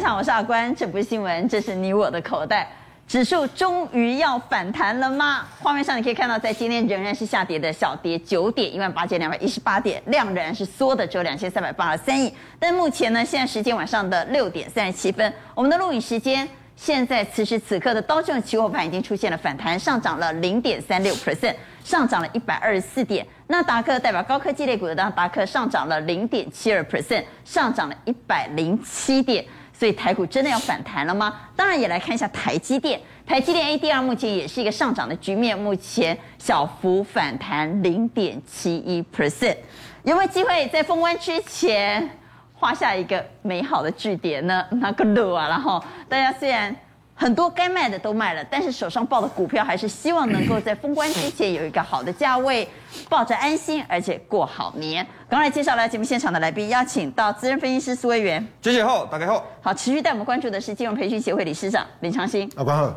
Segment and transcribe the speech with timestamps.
[0.00, 2.66] 现场，我是阿关，这不是新闻，这是你我的口袋。
[3.06, 5.46] 指数终于要反弹了吗？
[5.60, 12.34] 画面上你可以看到，在今天仍然是下跌的，小跌九点，一万八千两百一十八点，量仍然是缩的，只有两千三百八十三亿。
[12.58, 23.26] 但目前呢，现在时间晚上的六点三十七分，我们的录影时间，现在此时此刻的道琼期货盘已经出现了反弹，上涨了零点三六 percent，上涨了一百二十四点。
[23.48, 29.44] 那达克代表高科技类股的达克上涨了零点七二 percent，上涨了一百零七点。
[29.80, 31.34] 所以台股真的要反弹了吗？
[31.56, 39.56] 当然也来看一下台积电，台积电 ADR 目前也是一个上涨的局面，目前小幅反弹零点七一 percent，
[40.02, 42.10] 有没有机会在封关之前
[42.52, 44.62] 画下一个美好的句点呢？
[44.72, 46.76] 那个路啊，然后大家虽然。
[47.20, 52.66] 很多该卖的都卖了，但是手上抱的股票还是希望能够在封关之前有一个好的价位，
[53.10, 55.06] 抱着安心，而且过好年。
[55.28, 58.42] 刚来介绍来节目现场的来宾，邀请到资深分析师苏威元。
[58.62, 59.44] 谢谢好，大家好。
[59.60, 62.50] 好，持续带我们关注的是金融培训协会理事长林长兴。
[62.56, 62.90] 阿关好。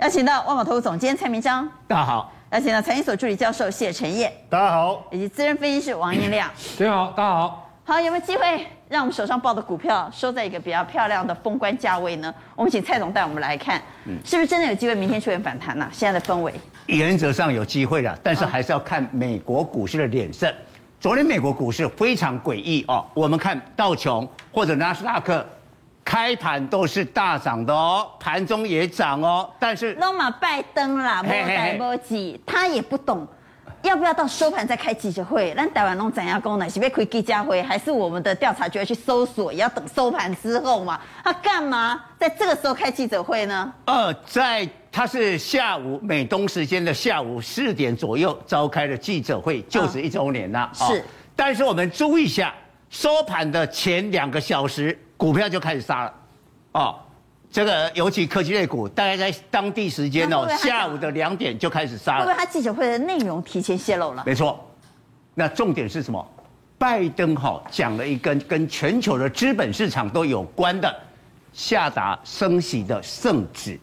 [0.00, 1.66] 邀请到万宝投资总监蔡明章。
[1.88, 2.30] 大家好。
[2.50, 4.30] 邀请到财经所助理教授谢晨彦。
[4.50, 5.02] 大家好。
[5.10, 6.50] 以及资深分析师王英亮。
[6.78, 7.70] 大家好，大家好。
[7.86, 12.32] 好，有没有机会让我们手上抱的股票收在一个比较漂亮的封关价位呢？
[12.54, 13.82] 我们请蔡总带我们来看，
[14.24, 15.90] 是不是真的有机会明天出现反弹呢、啊？
[15.92, 16.54] 现在的氛围，
[16.86, 20.54] 原则上有机会的，但是还是要看美国股市的脸色。
[21.00, 25.44] 昨天美国股市非常诡异哦，我们看道琼或者纳斯达克
[26.04, 33.26] 开盘都是大涨的哦，盘中也涨哦，但是罗马拜登啦，莫代莫吉，他也不懂。
[33.84, 35.52] 要不要到收盘再开记者会？
[35.54, 36.68] 那台湾弄怎样功能？
[36.68, 37.62] 是不是可以记者会？
[37.62, 39.52] 还是我们的调查局要去搜索？
[39.52, 40.98] 也要等收盘之后嘛？
[41.22, 43.72] 他干嘛在这个时候开记者会呢？
[43.84, 50.70] 呃，在他是下午美东时间的下午四点左右召开的记者会，就是一周年了。
[50.80, 51.04] 嗯哦、是，
[51.36, 52.54] 但是我们注意一下，
[52.88, 56.14] 收盘的前两个小时，股票就开始杀了。
[56.72, 56.96] 哦。
[57.54, 62.26] 这个尤其科技类股，大概在当地时间哦，下午的两点就开始杀了。
[62.26, 64.24] 会不会他记者会的内容提前泄露了？
[64.26, 64.68] 没错，
[65.34, 66.28] 那重点是什么？
[66.76, 70.92] 拜登哈讲了一根跟全球的资本市场都有关的
[71.52, 73.78] 下达升息的圣旨。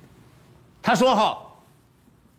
[0.81, 1.37] 他说哈，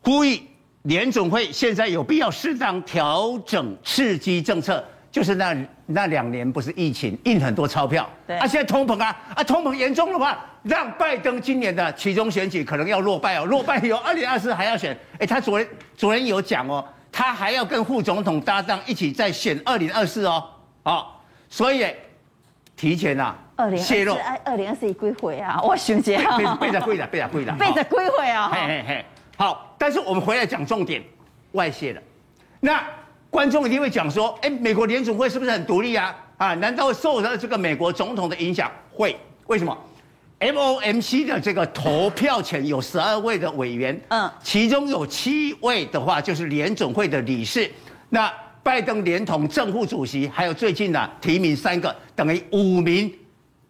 [0.03, 0.39] 呼吁
[0.83, 4.85] 联总会现在有必要适当调整刺激政策。
[5.11, 5.57] 就是那
[5.87, 20.45] 那两年不是疫情印很多钞票，对啊，现在通膨啊啊，通膨严重的话，让拜登今年的其中选举可能要落败哦，落败以后二零二四还要选，哎，他昨天昨天有讲哦，他还要跟副总统搭档一起再选二零二四哦，
[20.85, 21.07] 哦，
[21.49, 21.87] 所以
[22.77, 29.05] 提前啊，二零泄露，哎，二零二四已归回啊， 我兄弟啊，背着归的，背着归的，背着 归回啊，嘿嘿嘿，
[29.37, 31.03] 好，但是我们回来讲重点，
[31.53, 32.01] 外泄了，
[32.61, 32.83] 那。
[33.33, 36.15] 观众一定会讲说：“哎，美国联储会是不是很独立啊？
[36.37, 38.71] 啊，难道受到这个美国总统的影响？
[38.93, 39.19] 会？
[39.47, 39.75] 为什么
[40.43, 47.71] ？FOMC 的这个投票权有十二位的委员，嗯，其中有七位的话就是联总会的理事。
[48.09, 48.33] 那
[48.63, 53.13] 拜登连同正副主席，还有最近呢提名三个，等于五名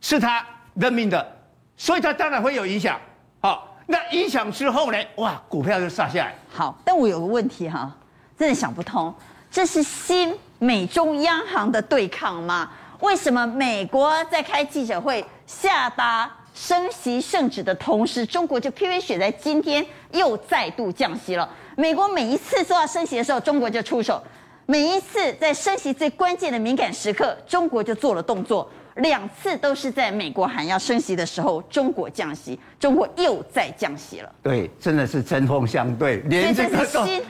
[0.01, 0.45] 是他
[0.75, 1.37] 任命的，
[1.77, 2.99] 所以他当然会有影响。
[3.41, 4.99] 好，那影响之后呢？
[5.17, 6.35] 哇，股票就杀下来。
[6.51, 7.95] 好，但我有个问题哈，
[8.39, 9.15] 真的想不通。”
[9.53, 12.71] 这是新美中央行的对抗吗？
[13.01, 16.31] 为什么美国在开记者会下达
[16.63, 21.49] 升息圣旨的同时，中国就偏偏选在今天又再度降息了？
[21.77, 24.23] 美国每一次说要升息的时候，中国就出手；
[24.65, 28.71] 每一次在升息最关键的敏感时刻，中国就做了动作。
[28.97, 34.33] 两次都是在美国喊要升息的时候，中国降息，中国又再降息了。
[34.41, 37.21] 对，真的是针锋相对，连这个新。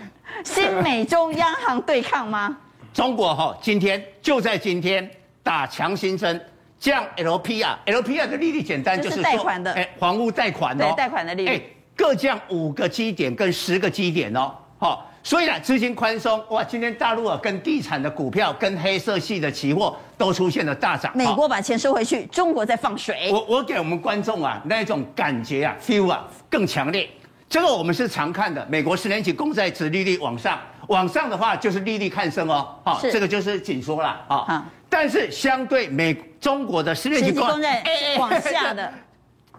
[0.44, 2.54] 新美中央行对抗吗？
[2.92, 5.10] 中国哈，今天就在今天
[5.42, 6.38] 打强心针，
[6.82, 11.62] 降 LPR，LPR 的利率简单就是贷款的，哎，房屋贷款哦，贷款的利率，哎，
[11.94, 21.12] 各降五个基点跟十个基点哦，好，所以呢，资金宽松，哇，今天大陆啊，跟地产的股票跟黑色系的期货都出现了大涨。
[21.14, 23.30] 美国把钱收回去，中国在放水。
[23.30, 27.08] 我我给我们观众啊，那种感觉啊，feel 啊，更强烈。
[27.48, 30.58] 这个我们是常看的，美国十年期公债值利率往上，
[30.88, 34.66] 往上的话就是利率看升哦，好，这个就是紧缩了啊。
[34.92, 37.82] 但是相对美中国的十年期公债
[38.18, 38.92] 往下的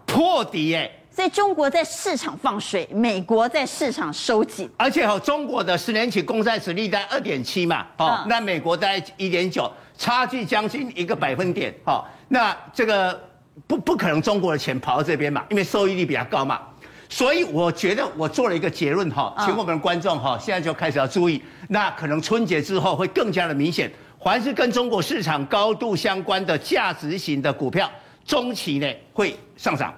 [0.06, 4.70] 破底哎，所以中国在市场放水，美国在市场收紧。
[4.76, 13.20] 而且哈，中国的十年期公债殖利率在二点七嘛，哦，那美国在一点九，差距将近一个百分点，哦，那这个
[13.66, 16.60] 不不可能中国的钱跑到这边嘛，因为收益率比较高嘛。
[17.08, 23.90] 所以我觉得我做了一个结论哈，请我们的观众哈，现在就开始要注意，那可能春节之后会更加的明显。
[24.24, 27.90] 凡是跟中国市场高度相关的价值型的股票，
[28.24, 29.92] 中期呢会上涨，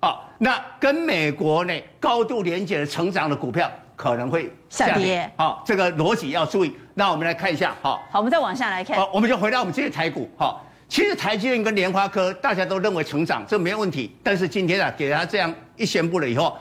[0.00, 6.74] 啊，那跟美国呢高度连接的成长的股票可能会下跌，好，这个逻辑要注意。
[6.94, 16.56] 那我们来看一下，好，好，我们再往下来看，好，我们就回到我们这些台股，好，其实台积电跟联发科大家都认为成长这没有问题，但是今天啊给他这样一宣布了以后，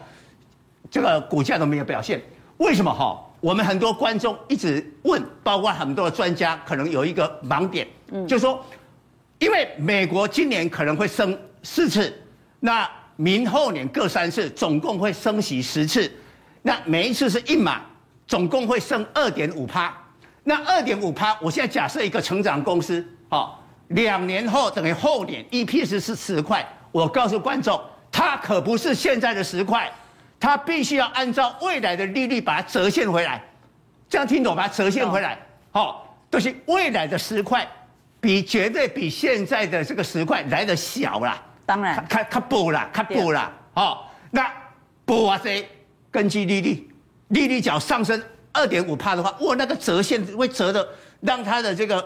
[0.91, 2.21] 这个股价都没有表现，
[2.57, 3.25] 为什么哈？
[3.41, 8.63] 我们很多观众一直问，包括很多的专家，可能有一个盲点，嗯，就是说，
[9.37, 12.13] 因为美国今年可能会升四次，
[12.59, 16.11] 那明后年各三次，总共会升息十次，
[16.61, 17.81] 那每一次是一码，
[18.27, 19.95] 总共会升二点五趴。
[20.43, 23.53] 那二点五趴，我现在假设一个成长公司，哦，
[23.89, 27.79] 两年后等于后年 EPS 是十块，我告诉观众，
[28.11, 29.89] 它可不是现在的十块。
[30.39, 33.43] 它必须要按照未来的利率把它折现回来，
[34.07, 34.73] 这样听懂把它？
[34.73, 35.37] 折现回来，
[35.71, 37.67] 好，就是未来的十块，
[38.21, 41.41] 比绝对比现在的这个十块来的小啦。
[41.65, 44.49] 当然，它它补啦，它补啦，好，那
[45.05, 45.67] 补啊谁？
[46.09, 46.89] 根据利率，
[47.27, 48.19] 利率角上升
[48.51, 50.87] 二点五帕的话，哇，那个折现会折的，
[51.19, 52.03] 让它的这个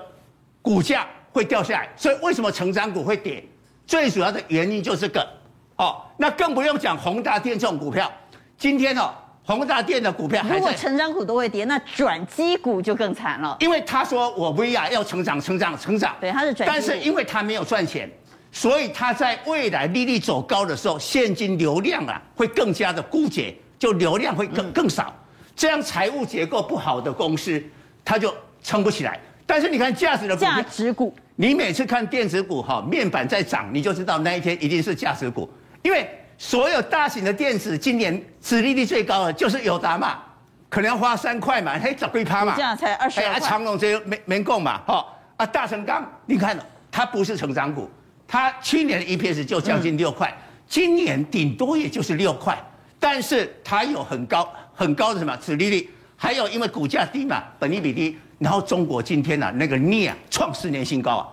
[0.62, 1.89] 股价会掉下来。
[1.95, 3.41] 所以为什么成长股会跌？
[3.85, 5.30] 最主要的原因就是这个，
[5.75, 8.12] 哦，那更不用讲宏达电这种股票。
[8.58, 9.14] 今天哦，
[9.46, 13.58] 宏大电的股票，如果成长股都会跌，那转机股就更惨了。
[13.60, 16.66] 因为他说我 VR 要成长、成长、成长，对，他是转。
[16.66, 18.10] 但是因为他没有赚钱，
[18.54, 25.14] 所以他在未来利率走高的时候，现金流量啊会更加的枯竭，就流量会更更少。
[25.56, 27.62] 这样财务结构不好的公司，
[28.06, 28.34] 它就
[28.64, 29.20] 撑不起来。
[29.46, 35.50] 但是你看价值的股价值股，你每次看电子股哈面板在涨，你就知道那一天一定是价值股，
[35.82, 36.10] 因为。
[36.44, 40.19] 所有大型的电子今年殖利率最高的就是友达嘛，
[40.68, 43.30] 可能要花三块嘛，嘿，十几趴嘛，这样才二十块。
[43.30, 45.06] 啊，长隆这没没够嘛，哈
[45.38, 46.60] 啊，大成钢，你看
[46.92, 47.90] 它不是成长股，
[48.28, 52.62] 它去年的 EPS 就将近六块，嗯、今年顶多也就是六块，
[53.00, 61.30] 但是它有很高很高的什么殖利率，还有因为股价低嘛，本益比低，然后中国今天呐、啊、那个镍啊创四年新高啊。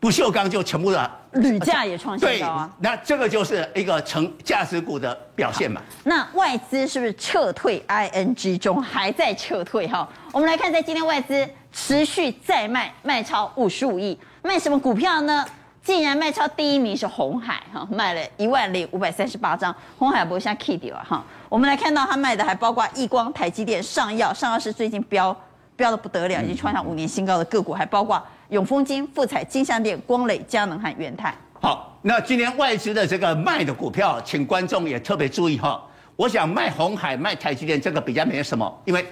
[0.00, 2.70] 不锈钢就全部的铝价也创新高啊！
[2.78, 5.82] 那这个就是一个成价值股的表现嘛。
[6.04, 10.08] 那外资是不是撤退？ING 中还在撤退哈。
[10.32, 15.44] 我们来看，在今天外资持续再卖，卖超五十五亿，卖什么股票呢？
[15.82, 19.74] 竟然卖超第一名是红海哈，卖了一万零五百三十八张。
[19.98, 21.24] 红海不会像 K 掉啊哈。
[21.50, 25.36] 我们来看到他卖的还包括亿光、台积电、上药，上药是最近飙
[25.76, 28.22] 飙的不得了，已经创下五年新高的个股，还包括。
[28.50, 31.34] 永丰金、富彩、金像电、光磊、佳能和元泰。
[31.60, 35.80] 好，那今天外资的这个卖的股票，请观众也特别注意哈。
[36.16, 39.06] 我想卖红海、卖台积电这个比较没什么，因为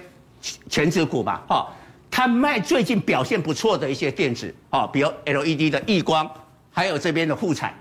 [0.69, 1.39] 权值股嘛。
[1.47, 1.67] 哈，
[2.11, 6.29] 他卖最近表现不错的一些电子，哈，比如 LED 的亿光，
[6.69, 7.73] 还有这边的富彩。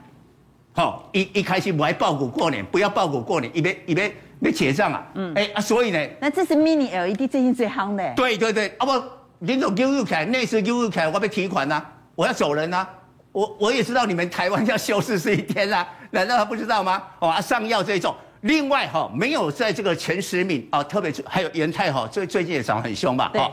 [0.74, 5.04] 好，一一开心不爱抱股过年，不要爆股过年，一边一边没结账啊。
[5.14, 5.34] 嗯。
[5.34, 8.14] 哎啊，所以呢，那这是 Mini LED 最近最夯的。
[8.14, 9.17] 对对对，啊不。
[9.40, 12.90] 林总揪入凯，那次揪入凯，我被提款呐、啊，我要走人呐、啊，
[13.30, 17.00] 我我也知道你们台湾要休四十一天啦、啊， 难道他不知道吗？
[17.20, 23.50] 哦，啊、上药这一种，另外哈、哦，没有在这个前十名啊、哦，特别还有元泰哈，最最近也涨很凶嘛，哈，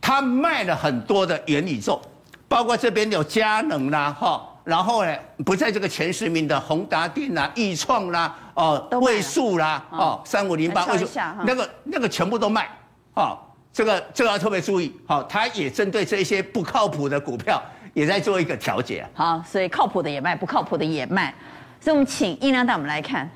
[0.00, 2.00] 他卖了很多的元宇宙，
[2.46, 5.12] 包括这边有佳能啦，哈，然后呢，
[5.44, 11.08] 不在这个前十名的宏达电啦、易创啦，哦，位数啦，哦，三五零八位数，
[11.44, 12.68] 那个那个全部都卖，
[13.14, 13.36] 哦。
[13.78, 17.62] 这个这个要特别注意，好，他也针对这些不靠谱的股票，
[17.94, 19.06] 也在做一个调节。
[19.14, 21.32] 好，所以靠谱的也卖，不靠谱的也卖。
[21.80, 23.30] 所以，我们请印亮带我们来看。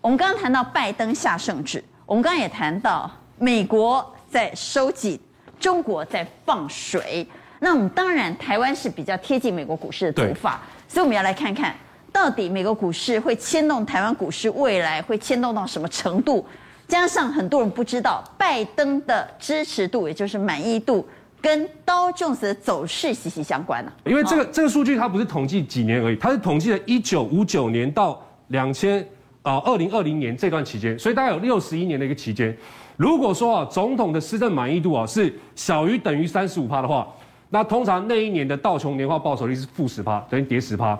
[0.00, 5.18] 我们刚刚谈到拜登下圣旨，我们刚刚也谈到美国在收紧，
[5.58, 7.26] 中国在放水。
[7.58, 11.74] 那我们当然，台湾是比较贴近美国股市的走法，所以我们要来看看
[12.12, 16.46] 到底美国股市会牵动台湾股市未来会牵动到什么程度。
[16.86, 21.06] 加上很多人不知道，拜登的支持度，也就是满意度，
[21.40, 24.06] 跟道琼斯的走势息息相关呢、啊。
[24.06, 29.00] 因为这个这个数据它不是统计几年而已，它是统计了一九五九年到两千
[29.42, 32.54] 啊二零二零年这段期间，所以大概有六十一年的一个期间。
[32.96, 37.08] 如果说啊总统的施政满意度啊是小于等于三十五趴的话，
[37.48, 40.98] 那通常那一年的道琼年化报酬率是负十趴，等于跌十趴。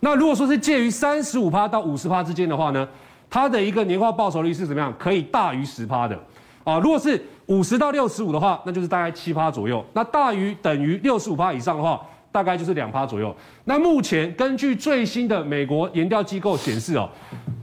[0.00, 2.88] 那如果说是介于三十五趴到五十趴之间的话呢？
[3.28, 4.92] 它的一个年化报酬率是怎么样？
[4.98, 6.18] 可以大于十趴的，
[6.64, 9.84] 啊，如果是五十到六十五的话，那就是大概七趴左右。
[9.92, 12.00] 那大于等于六十五趴以上的话，
[12.32, 13.34] 大概就是两趴左右。
[13.64, 17.08] 那目前根据最新的美国研调机构显示哦，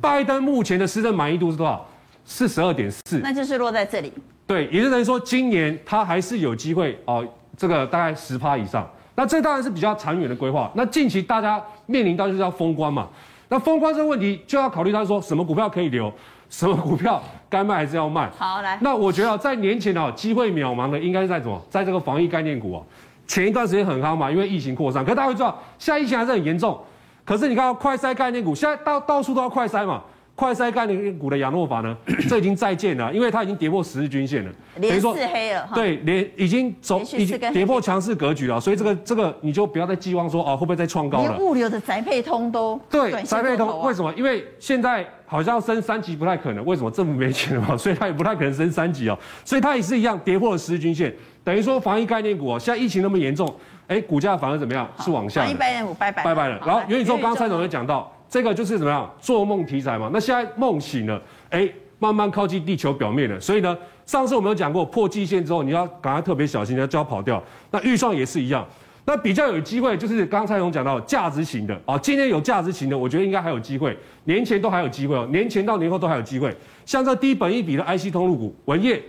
[0.02, 1.86] 拜登目前的施政满意度是多少？
[2.26, 4.12] 四十二点四，那就是落在这里。
[4.48, 7.26] 对，也就是说今年他还是有机会哦，
[7.58, 8.90] 这个大概十趴以上。
[9.16, 10.72] 那这当然是比较长远的规划。
[10.74, 13.08] 那近期大家面临到就是要封关嘛，
[13.54, 16.12] 那封关这个问题就要考虑到说什么股票可以留，
[16.50, 18.28] 什么股票该卖还是要卖。
[18.36, 18.80] 好，来。
[18.82, 21.62] 那我觉得在年前啊，机会渺茫的应该是在什么？
[21.70, 22.82] 在这个防疫概念股啊，
[23.28, 25.04] 前一段时间很夯嘛，因为疫情扩散。
[25.04, 26.80] 可是大家会知道，现在疫情还是很严重。
[27.24, 30.02] 可是你看到快筛概念股，现在到到处都要快筛嘛。
[30.36, 31.96] 快筛概念股的亚诺法呢，
[32.28, 35.70] 这已经再见了，因为它已经跌破十日均线了，连四黑了。
[35.76, 41.30] 对，连已经走已经跌破强势格局了，所以这个这个你就不要再寄望说哦会不会再创高了。
[41.30, 44.12] 连物流的宅配通都对，宅配通为什么？
[44.18, 46.90] 因为现在好像升三级不太可能，为什么？
[46.90, 51.14] 政府没钱了嘛， 所以它也不太可能升三级哦，所以它也是一样跌破了十日均线，
[51.44, 53.48] 等于说防疫概念股哦，现在疫情那么严重，
[53.88, 54.90] 哎，股价反而怎么样？
[55.00, 55.42] 是往下。
[55.42, 56.60] 防疫概念股拜拜拜拜了。
[56.66, 58.12] 然后元宇宙，刚才总有讲到。
[58.34, 60.10] 这个就是怎么样做梦题材嘛？
[60.12, 61.22] 那现在梦醒了，
[61.52, 63.40] 哎，慢慢靠近地球表面了。
[63.40, 67.44] 所以呢，上次我们有讲过，破季线之后，你要赶快特别小心，要就要跑掉。
[67.70, 68.68] 那预算也是一样。
[69.06, 76.52] 那比较有机会就是刚才我们讲到价值型的啊，今天有价值型的，我觉得应该还有机会，年前都还有机会哦，年前到年后都还有机会。
[76.88, 79.00] 像这低本益比的 IC 通路股，文业，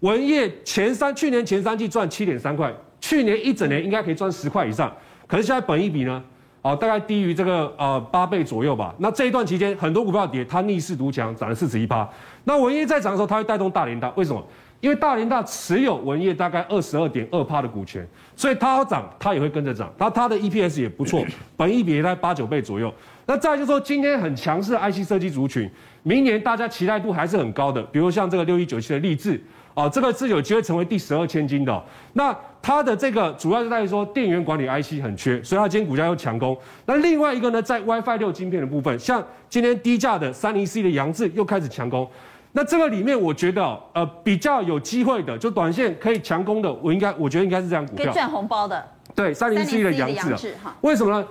[0.00, 4.92] 文业前三去年前三季赚七点三块，去年一整年应该可以赚十块以上，
[5.28, 6.20] 可是现在本益比呢？
[6.62, 8.94] 哦，大概低于这个呃八倍左右吧。
[8.98, 12.08] 那这一段期间，很多股票跌，它逆势独强，涨了四十一趴。
[12.44, 14.40] 那文业在涨的时候，它会带动大联大，为什么？
[14.80, 19.92] 因为大联大持有文业大概二十二点二趴的股权，所以它要涨，它也会跟着涨。
[19.98, 21.24] 它它的 EPS 也不错，
[21.56, 22.92] 本益比也在八九倍左右。
[23.26, 25.70] 那再就是说，今天很强势的 IC 设计族群，
[26.04, 29.40] 明年大家期待度还是很高的，比如像这个六一九七的力智。
[29.74, 31.82] 哦，这个是有机会成为第十二千金的，哦。
[32.12, 36.56] 那它的这个主要是在于说电源管理 IC 很缺，所以它今天股价又强攻。
[36.86, 42.08] 那另外一个呢，在 WiFi 六晶片的部分，像今天低价的三零四一的扬智又开始强攻。
[42.52, 43.62] 那这个里面我觉得
[43.94, 48.04] 呃比较有机会的，就短线可以强攻的，我应该我觉得应该是这样股票。
[48.04, 48.86] 可以赚红包的。
[49.14, 50.76] 对，三零四一的扬智啊。
[50.82, 51.26] 为什么呢？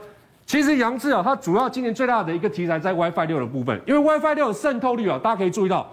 [0.45, 5.89] 其实扬智啊，它主要今年最大的一个题材在 WiFi 六的部分，因为 WiFi 六的渗透率啊，大家可以注意到。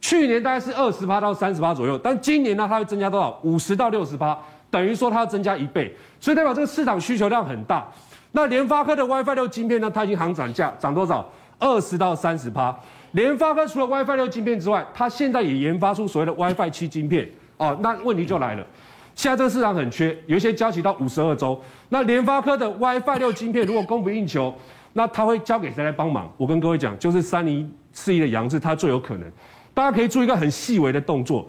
[0.00, 3.38] 去年大概是二十趴到三十趴左右，但今年呢，它会增加多少？
[3.42, 4.38] 五十到六十趴，
[4.70, 7.86] 等于说它要增加一倍，所以代表这个市场需求量很大。
[8.32, 11.28] 那联发科的 WiFi 六晶片呢，它已经行涨价涨多少？
[11.58, 12.76] 二十到三十趴。
[13.12, 17.26] 联发科除了 WiFi 六晶片之外，它现在也研发出所谓的 WiFi 七晶片
[17.56, 17.76] 哦。
[17.80, 18.66] 那问题就来了，
[19.14, 21.58] 现在这个市场很缺，有一些交期到五十二周。
[21.88, 24.54] 那联发科的 WiFi 六晶片如果供不应求，
[24.92, 26.30] 那它会交给谁来帮忙？
[26.36, 29.32] 我跟各位讲，就是三零四一的扬智，它最有可能。
[29.76, 31.46] 大家可以注意一个很细微的动作，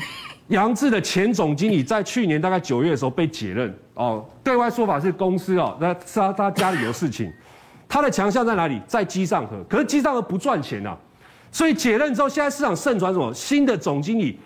[0.48, 3.74] 杨志的前总经理在去年大概九月的时候被解任。
[3.94, 7.32] 哦，对外说法是公司哦，那是他他家里有事情，
[7.88, 8.78] 他的强项在哪里？
[8.86, 10.94] 在机上盒，可是机上盒不赚钱啊，
[11.50, 13.32] 所以解任之后，现在市场盛传什么？
[13.32, 14.38] 新的总经理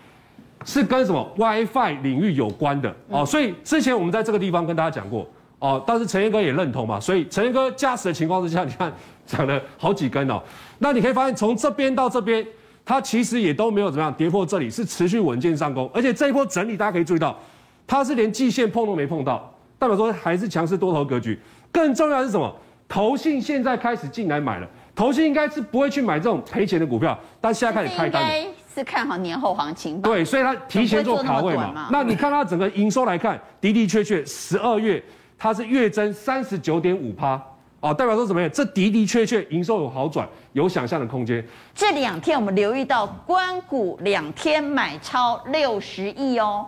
[0.64, 2.94] 是跟什么？WiFi 领域有关的。
[3.08, 5.28] 哦，所以之前我们在这个地方跟大家讲过。
[5.58, 8.92] 哦，但是陈彦哥也认同嘛，所以陈彦哥驾驶的情况之下，你看
[9.26, 10.40] 涨了好几根哦，
[10.78, 12.46] 那你可以发现从这边到这边。
[12.84, 17.38] 它其实也都没有怎么样跌破，这里是持续稳健上攻，而且这一波整理大家可以注意到，
[17.86, 21.38] 它是连季线碰都没碰到，代表说还是强势多头格局。
[21.72, 22.54] 更重要的是什么？
[22.86, 28.30] 投信现在开始进来买了，投信应该是不会去买这种赔钱的股票，但现在开始开单
[28.74, 30.08] 是 看好年后行情吧？
[30.08, 31.72] 对，所以它提前做卡位嘛。
[31.74, 35.02] 那，那你看它整个营收来看，的的确确十二月
[35.38, 37.42] 它是月增三十九点五趴。
[37.84, 38.50] 哦，代表说怎么样？
[38.50, 41.46] 这的的确确营收有好转，有想象的空间。
[41.74, 46.66] 这两天我们留意到，官股两天买超六十亿哦，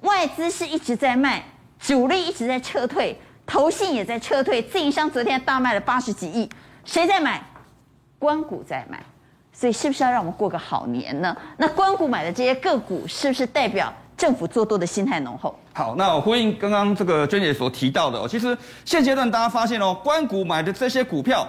[0.00, 1.44] 外资是一直在卖，
[1.78, 6.48] 主力一直在撤退，投信也在撤退，自营商昨天大卖了八十几亿，
[6.86, 7.44] 谁在买？
[8.18, 9.04] 官股在买，
[9.52, 11.36] 所以是不是要让我们过个好年呢？
[11.58, 13.92] 那官股买的这些个股，是不是代表？
[14.24, 15.54] 政府做多的心态浓厚。
[15.74, 21.46] 好，那我呼应刚刚这个娟姐所提到的哦，其实现阶段大家发现哦，关谷买的这些股票，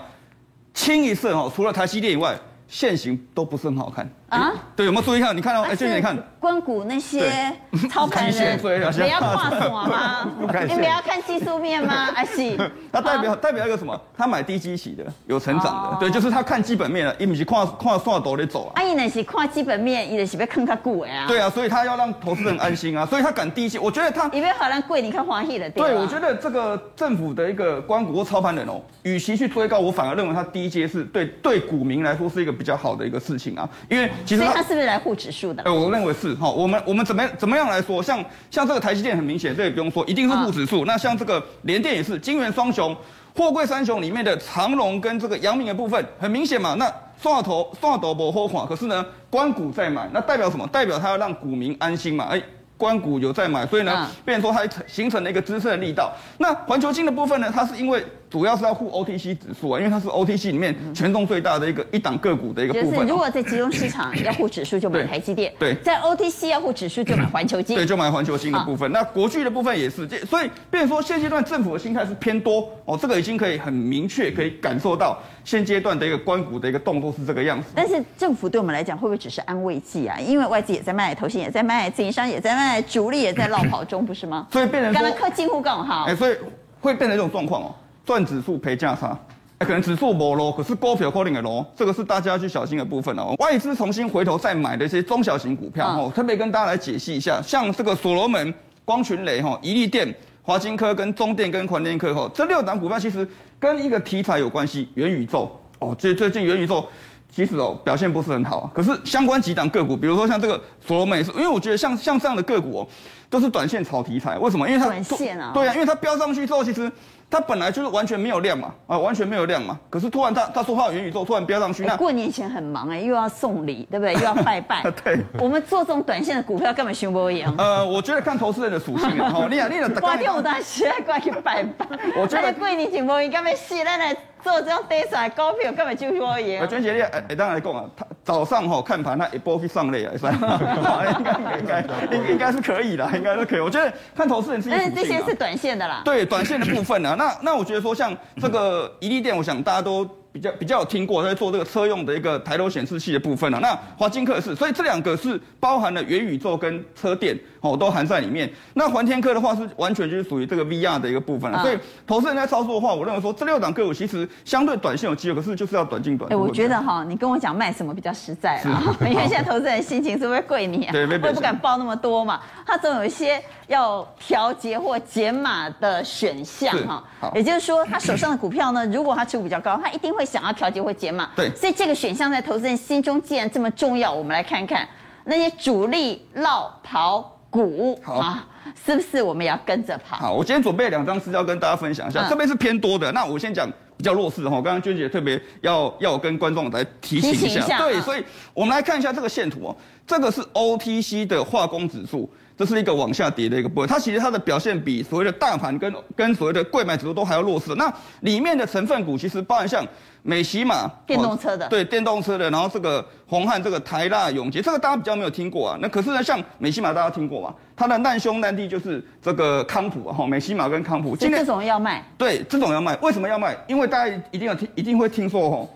[0.73, 4.05] 清一色哦，除了台积电以外，线型都不是很好看。
[4.29, 5.35] 啊，对，有没有注意看？
[5.35, 7.53] 你看到，哎，娟姐，你看，关谷那些
[7.89, 8.57] 操盘人，
[8.97, 10.27] 你要跨什么吗？
[10.67, 12.07] 你不要看技术面吗？
[12.13, 12.57] 还是？
[12.91, 13.99] 那代表代表一个什么？
[14.17, 18.81] 他买低基期的，有成长的，对，就是他看基本面了，伊不是看看线图在走啊。
[18.81, 21.25] 啊，伊那是看基本面，伊就是要看他股啊。
[21.27, 23.77] 对啊，所以他要让投资人安心啊，所以他敢低基。
[23.77, 25.69] 我觉得他，因为好像贵，你看华裔的。
[25.69, 34.95] 对，我觉得这个政府的一个关谷或操盘人哦，与其去追高，我反而认为他低阶是对对股民来说是一个比较好的一个事情啊，因为其实它是不是来？
[35.05, 36.49] 护指数的，哎，我认为是哈。
[36.49, 38.01] 我们我们怎么怎么样来说？
[38.01, 40.85] 像像这个台积电很明显，这也不用说，一定是护指数。
[40.85, 42.95] 那像这个联电也是，金元双雄、
[43.35, 46.73] 货柜三雄里面的长荣跟这个阳明的部分，很明显嘛。
[46.79, 46.91] 那
[47.21, 50.65] 双头双头不好看，可是呢，关股在买，那代表什么？
[50.71, 52.25] 代表它要让股民安心嘛。
[52.31, 52.41] 哎，
[52.77, 56.11] 关谷有在买，所以呢，嗯、变成说它形成了一个支撑的力道。
[56.39, 58.03] 那环球金的部分呢，它是因为
[58.35, 62.91] 主要是要护 OTC 指数啊，因为它是 OTC 里面权重最大的一个一档个股的一个部分。
[62.91, 67.77] 就是如果在集中市场 要护指数，就买台积电；对，对在 OTC 要护指数，就买环球金。
[67.77, 68.91] 对，就买环球金的部分。
[68.91, 77.69] 好那国巨的部分也是，这所以变成说现阶段政府的心态是偏多哦，这个已经可以很明确可以感受到现阶段的一个关股的一个动作是这个样子。
[77.73, 80.19] 但是政府对我们来讲会不会只是安慰剂啊？
[80.19, 83.45] 因为外资也在卖，投信也在卖，自营商也在卖，主力也在。
[83.45, 84.47] 在落跑中不是吗？
[84.51, 86.05] 所以变成说，刚刚科近乎更好。
[86.05, 86.35] 哎，所以
[86.81, 87.75] 会变成这种状况哦，
[88.05, 89.17] 赚指数赔价差，
[89.57, 93.33] 哎，可能指数没落，可是股票可能会落，这个是大家要去小心的部分哦。
[93.39, 98.53] 外资重新回头再买的一些中小型股票哦，特别跟大家来解析一下，像这个所罗门、
[98.85, 103.27] 光群雷哈、怡利电、华金科跟中电跟环电科哈，这六档股票其实
[103.59, 106.85] 跟一个题材有关系，元宇宙哦，最最近元宇宙。
[107.27, 108.71] 其实哦，表现不是很好啊。
[108.73, 112.87] 可是相关几档个股，比如说像这个所罗门，因为我觉得像像这样的个股哦，
[113.29, 114.37] 都是短线炒题材。
[114.37, 114.65] 为什么？
[114.69, 115.51] 因为它短线啊。
[115.53, 116.89] 对啊，因为它飙上去之后，其实。
[117.35, 119.77] 它本来就是完全没有量嘛，啊，完全没有量嘛。
[119.89, 124.13] 可是突然他他说话元宇宙突然飙上去，那过年前很忙哎，又要送礼，对不对？
[124.15, 124.81] 又要拜拜。
[125.03, 125.19] 对。
[125.37, 127.53] 我们做这种短线的股票根本熊不赢。
[127.57, 131.85] 呃，我觉得看投资人的属性 哦，你啊，你啊，挂掉我当时还挂去拜拜。
[132.15, 136.61] 我觉得过年前不赢，根本是咱来做这种短线股票根本就不赢。
[136.61, 141.81] 啊，娟姐，你哎哎，当然来讲啊，他早上哈看盘，他一波去上类啊，是应该应该
[142.15, 143.59] 应应该是可以的，应该是可以。
[143.59, 144.69] 我觉得看投资人是。
[144.69, 146.01] 但是这些是短线的啦。
[146.05, 147.15] 对，短线的部分呢。
[147.17, 150.07] 那那那我觉得说，像这个一利电，我想大家都。
[150.35, 153.61] 比较比较有听过在做这个车用的一个抬头显示器的部分了、啊。
[153.61, 158.51] 那华金科是，所以这两个是包含了元宇宙跟车电哦，都含在里面。
[158.73, 161.63] 那环天科的话是完全就是属于这个 VR 的一个部分了、啊。
[161.63, 166.35] 所以投资人在操作的话，我认为说这六档个股其实相对短线有机会，可是就是要短进短出。
[166.35, 168.93] 哎、欸，我觉得哈，你跟我讲卖什么比较实在啊？
[169.07, 170.91] 因为现在投资人心情是不是贵你啊？
[170.93, 172.41] 对，会不敢报那么多嘛？
[172.67, 177.01] 他总有一些要调节或减码的选项哈。
[177.33, 180.24] 也就是说，他手上的股票呢，如果他持股比较高，他一定会。
[180.25, 184.87] 想要调节或减码，对，所以这个选项在投资人心中既然这么重要，我们来看看
[185.25, 188.47] 那些主力落跑股好啊，
[188.85, 190.17] 是不是我们也要跟着跑？
[190.17, 194.55] 好，我今天准备两张资料跟大家分享一下，这边、嗯、是偏多的，那我先讲比较弱势的哈。
[194.55, 202.29] 刚刚娟姐特别要要我跟观众来提醒一下，一下对，所以我们来看一下这个线图哦，这个是 OTC 的化工指数。
[202.57, 207.75] 这是一个往下跌的一个部分，它其实它的表现比所谓的大盘跟跟所谓的贵买指数都还要弱势。
[207.75, 209.85] 那里面的成分股其实包含像
[210.21, 215.77] 美西玛电动车的，对电动车的，然后这个红汉这个台大永杰，这个大家比较没有听过啊。
[215.81, 217.53] 那可是呢，像美西玛大家听过嘛？
[217.75, 221.13] 它的难兄难弟就是这个康普哈，美西玛跟康普。
[221.13, 222.01] 今天这种要卖？
[222.17, 222.95] 对，这种要卖。
[223.01, 223.57] 为什么要卖？
[223.67, 225.69] 因为大家一定要听，一定会听说哦，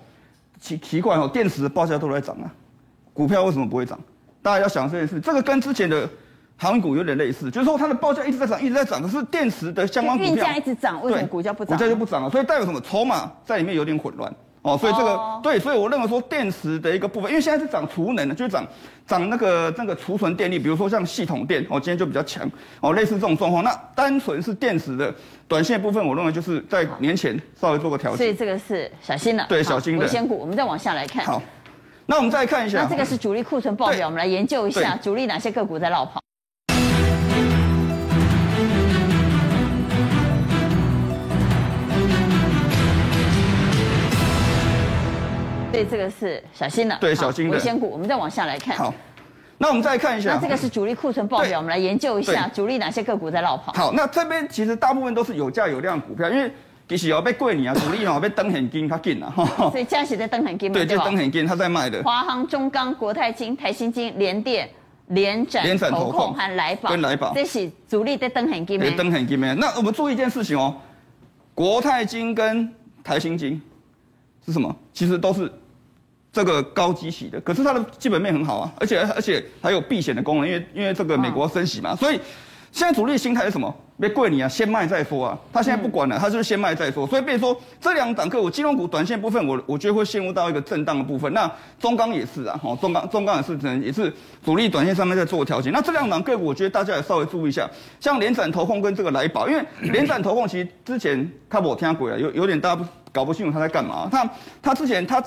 [0.62, 2.48] 奇奇怪哦，电池的报价都在涨啊，
[3.14, 4.00] 股票为什么不会涨？
[4.42, 6.10] 大家要想这件事，这个跟之前的。
[6.62, 11.78] 航运股有点类似，就是说它的报价一直在涨，一直在涨，可是电池的相关股票运价一直涨，为什么股价不涨？
[11.78, 12.82] 股价就不涨了，所以代表什么？
[12.82, 14.30] 筹码在里面有点混乱
[14.62, 18.68] 哦，所以这个、哦、对，所以我认为说电池的一个部分，因为现在是涨储能的，就是涨
[19.08, 22.46] 涨那个那个储存电力，比如说像系统电哦，今天就比较强
[22.82, 23.64] 哦，类似这种状况。
[23.64, 25.16] 那单纯是电池的
[25.48, 28.18] 短线部分，我认为就是在年前稍微做个调整。
[28.18, 30.04] 所以这个是小心的，对，小心的。
[30.04, 31.24] 危险股，我们再往下来看。
[31.26, 31.42] 好，
[32.06, 36.22] 那我们再看一下，那这个是主力库存报表，我们来研究一下主力哪些个股在落跑。
[45.80, 47.90] 所以这个是小心的，对，小心的危险股。
[47.90, 48.76] 我们再往下来看。
[48.76, 48.94] 好，
[49.58, 53.72] 那我们再看一下，那这个是主力库存报表，我们来研究一下主力哪些个股在落跑。
[53.72, 56.52] 好，那这边其实大部分都是有价有量股票，因为
[56.90, 59.34] 其实要被贵你啊， 主力要被登很金，它紧啊。
[59.72, 62.04] 所以加起在登很金嘛，对，就登很金，他在卖的。
[62.04, 64.70] 华航、中钢、国泰金、台新金、联电、
[65.08, 68.78] 联展、联展投控和来宝，跟来宝，这是主力在登很金。
[68.78, 69.40] 对，登很金。
[69.40, 70.76] 那我们注意一件事情哦，
[71.56, 72.70] 国泰金跟
[73.02, 73.62] 台新金
[74.46, 74.76] 是什么？
[74.92, 75.50] 其实都是。
[76.32, 82.20] 这个高基息的，可是它的基本面很好啊，而且而且还有避险的功能，因为因为这个美国升息嘛，所以
[82.72, 83.76] 现在主力心态是什么？
[84.00, 85.38] 别贵你啊，先卖再说啊。
[85.52, 87.06] 他现在不管了，他就是先卖再说。
[87.06, 91.34] 所以变成说这两档个股，金融股短线部分我，我我觉得会陷入到一个震荡的部分。
[91.34, 94.14] 那中钢也是啊，哈，中钢中钢也是可能也是
[94.46, 95.70] 主力短线上面在做调节。
[95.72, 102.80] 那这两档个股，我觉得大家也稍微注意一下，像联展投控跟这个来宝，因为 联展投控其实之前看我听过啊，有有点大
[103.12, 104.08] 搞不清楚他在干嘛。
[104.10, 104.30] 他
[104.62, 105.22] 他之前他。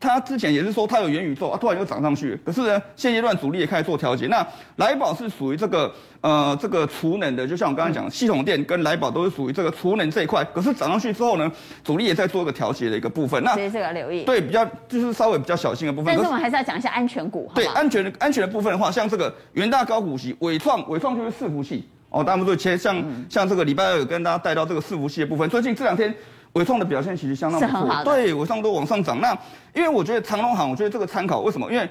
[0.00, 2.34] 它之前也是说它有元宇宙啊，突然又涨上去。
[2.42, 4.26] 可是呢，现阶段主力也开始做调节。
[4.28, 4.44] 那
[4.76, 10.42] 来宝是属于这个呃这个储能的，就像我刚才讲，系统电跟来宝都是属于这个储能这一块。
[10.54, 11.52] 可是涨上去之后呢，
[11.84, 13.44] 主力也在做一个调节的一个部分。
[13.44, 14.24] 那所以这个留意。
[14.24, 16.06] 对，比较就是稍微比较小心的部分。
[16.06, 17.52] 但是我们还是要讲一下安全股。
[17.54, 25.46] 对，安全的安全的部分的话，像这个元大高股息、伟创，伟创就是伺服器哦，大家都切像、嗯、像这个礼拜二有跟大家带到这个伺服器的部分。
[25.50, 26.14] 最近这两天。
[26.52, 29.20] 纬创的表现其实相当不错，对，尾创都往上涨。
[29.20, 29.36] 那
[29.74, 31.70] 因为我觉得长隆行，我觉得这个参考为什么？
[31.72, 31.88] 因为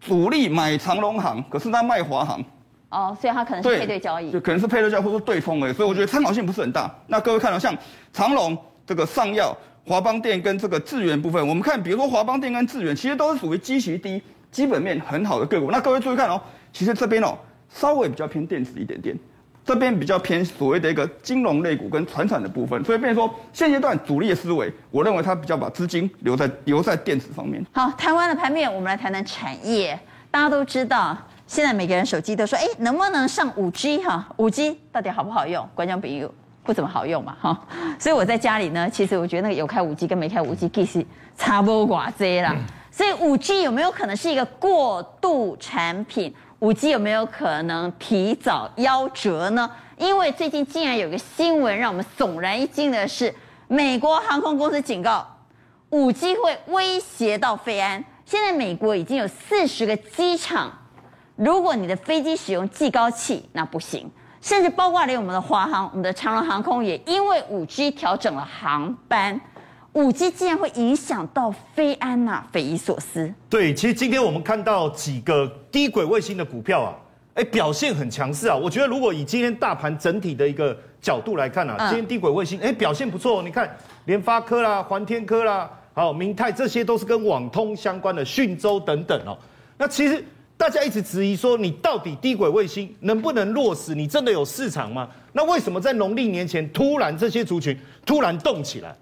[0.00, 2.44] 主力买长隆行，可是他卖华航。
[2.90, 5.72] 哦，所以它可能是配对交易，就可能是配对交易或者对冲诶。
[5.72, 6.88] 所以我觉得参考性不是很大。
[7.08, 7.76] 那各位看到像
[8.12, 8.56] 长隆
[8.86, 15.72] 这个上药、华邦电跟这个智源部分，我们看，比如说华邦电跟智源，其实都是属于基期低、基本面很好的个股。
[15.72, 16.40] 那各位注意看哦，
[16.72, 17.36] 其实这边哦
[17.68, 19.18] 稍微比较偏电子一点点。
[19.64, 27.64] 这边比较偏所谓的一个金融类股跟传产的部分，所以变成说现阶段主力的思维，我认为它比较把资金留在留在电子方面。
[27.72, 29.98] 好，台湾的盘面，我们来谈谈产业。
[30.30, 34.28] 大家都知道，现在每个人手机都说，哎，能不能上五 G 哈？
[34.36, 35.66] 五 G 到底好不好用？
[35.74, 36.30] 观众朋友
[36.62, 37.66] 不怎么好用嘛哈。
[37.98, 41.06] 所以我在家里呢，其实我觉得那个有开五 G 跟没开五 G 其实
[41.38, 42.54] 差不多寡这啦。
[42.90, 46.34] 所以五 G 有没有可能是一个过渡产品？
[46.64, 49.70] 五 G 有没有可能提早夭折呢？
[49.98, 53.34] 因为最近竟然有个新闻让我们悚然一惊的是，
[53.68, 55.26] 美国航空公司警告，
[55.90, 58.02] 五 G 会威胁到飞安。
[58.24, 60.72] 现在美国已经有四十个机场，
[61.36, 64.10] 如果你的飞机使用技高器，那不行。
[64.40, 69.38] 甚至包括连我们的华航、我们的长荣航空也因为五 G 调整了航班。
[69.94, 73.32] 五 G 竟然会影响到飞安呐、啊，匪夷所思。
[73.48, 76.94] 对，其实今天我们看到几个低轨卫星的股票啊，
[77.34, 78.56] 哎，表现很强势啊。
[78.56, 83.40] 我觉得如果以今天大盘整体的一个角度来看啊，嗯、今天低轨卫星哎表现不错。
[83.40, 83.72] 你看
[84.06, 89.38] 联发科啦、环天科啦、好明泰，这些都是跟网通相关的，讯州等等哦。
[89.78, 90.24] 那其实
[90.56, 93.94] 大家一直质疑说，你到底低轨卫星能不能落实？
[93.94, 95.08] 你真的有市场吗？
[95.32, 98.92] 那为什么在农历年前突然这些族群突然动起来？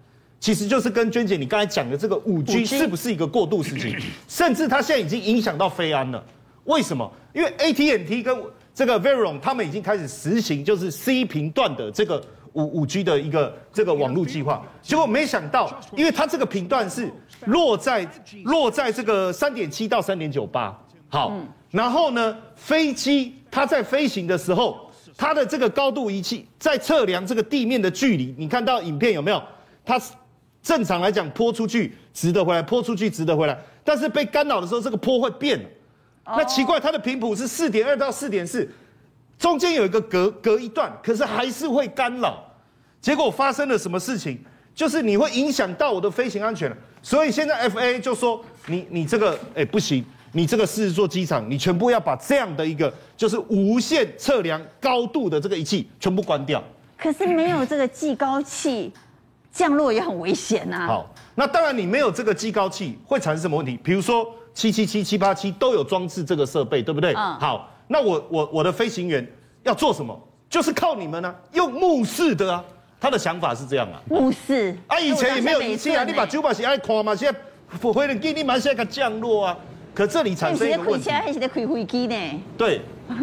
[0.43, 3.95] 其实就是跟娟姐你刚才讲的这个五 G 是不是一个过渡时期，
[4.27, 6.23] 甚至它现在已经影响到飞安了。
[6.65, 7.09] 为什么？
[7.33, 8.37] 因为 AT&T 跟
[8.75, 12.21] 这个 Verizon 他们已经开始实行就是 C 频段的这个
[12.55, 14.67] 五五 G 的一个这个网络计划。
[14.83, 17.09] 结果没想到，因为它这个频段是
[17.45, 18.05] 落在
[18.43, 20.77] 落在这个三点七到三点九八。
[21.09, 21.33] 好，
[21.71, 28.35] 然后呢，飞机它在飞行的时候，它的这个高度仪器在测量这个地面的距离。
[28.37, 29.41] 你看到影片有没有？
[29.85, 30.01] 它
[30.63, 33.59] 正常来讲，泼出去值得回来，泼出去值得回来。
[33.83, 35.61] 但是被干扰的时候，这个坡会变。
[36.25, 38.69] 那奇怪，它的频谱是四点二到四点四，
[39.37, 42.41] 中间有一个隔隔一段，可是还是会干扰。
[43.01, 44.39] 结果发生了什么事情？
[44.73, 46.73] 就是你会影响到我的飞行安全。
[47.03, 56.63] 所以现在 FAA 就说你你这个哎不行，你这个四十座机场，你全部要把这样的一个就是无线测量高度的这个仪器全部关掉。
[56.97, 58.93] 可是没有这个计高器。
[59.53, 60.87] 降落也很危险呐。
[60.87, 63.79] 好，那当然你没有这个计高器会产生什么问题？
[63.85, 67.13] 比如说七七七、七八七都有装置这个设备，对不对？
[67.13, 67.39] 嗯。
[67.39, 69.27] 好，那我我我的飞行员
[69.63, 70.19] 要做什么？
[70.49, 72.65] 就是靠你们呢、啊，用目视的啊。
[73.01, 74.01] 他的想法是这样啊。
[74.09, 74.77] 目视。
[74.87, 77.39] 啊，以前也没有仪器啊，你把九把鞋爱看嘛，现在
[77.79, 79.57] 不会的，给你们现在降落啊。
[79.95, 81.05] 可这里产生一个问题。
[81.11, 82.17] 现在在开飞机呢。
[82.57, 82.81] 对，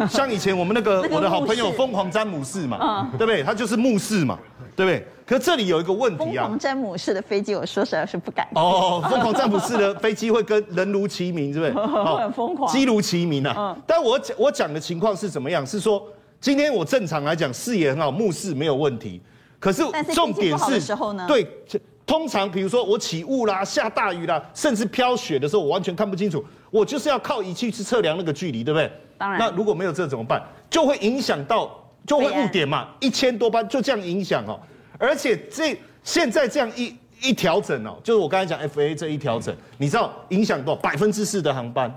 [0.07, 3.41] 像以前我们那个我的好朋友疯狂詹姆士嘛，对不对？
[3.41, 4.37] 他就是目视嘛。
[4.75, 5.05] 对不对？
[5.29, 6.25] 可这里有一个问题啊！
[6.25, 8.47] 疯狂詹姆士的飞机，我说实在是不敢。
[8.55, 11.71] 哦，疯狂詹姆士的飞机会跟人如其名，是不是？
[12.17, 13.53] 很疯狂，机如其名啊。
[13.55, 15.63] 嗯、但我讲我讲的情况是怎么样？
[15.63, 16.03] 是说
[16.41, 19.21] 今天我正常来讲视野很好，目视没有问题。
[19.59, 19.83] 可是
[20.15, 21.25] 重点是，时候呢？
[21.27, 21.47] 对，
[22.07, 26.43] 通常比如说我起雾啦、下大雨啦，甚至飘雪的时候，我完全看不清楚。
[26.71, 28.91] 我就是要靠仪器去测量那个距离，对不对？
[29.19, 29.37] 当然。
[29.37, 30.41] 那如果没有这怎么办？
[30.71, 31.69] 就会影响到。
[32.07, 34.59] 就会误点嘛，一千多班就这样影响哦，
[34.99, 40.81] 而且这现在这样一一调整哦，就是我刚才讲 FA 这一调整，你知道影响多少？
[40.81, 41.91] 百分之四的航班，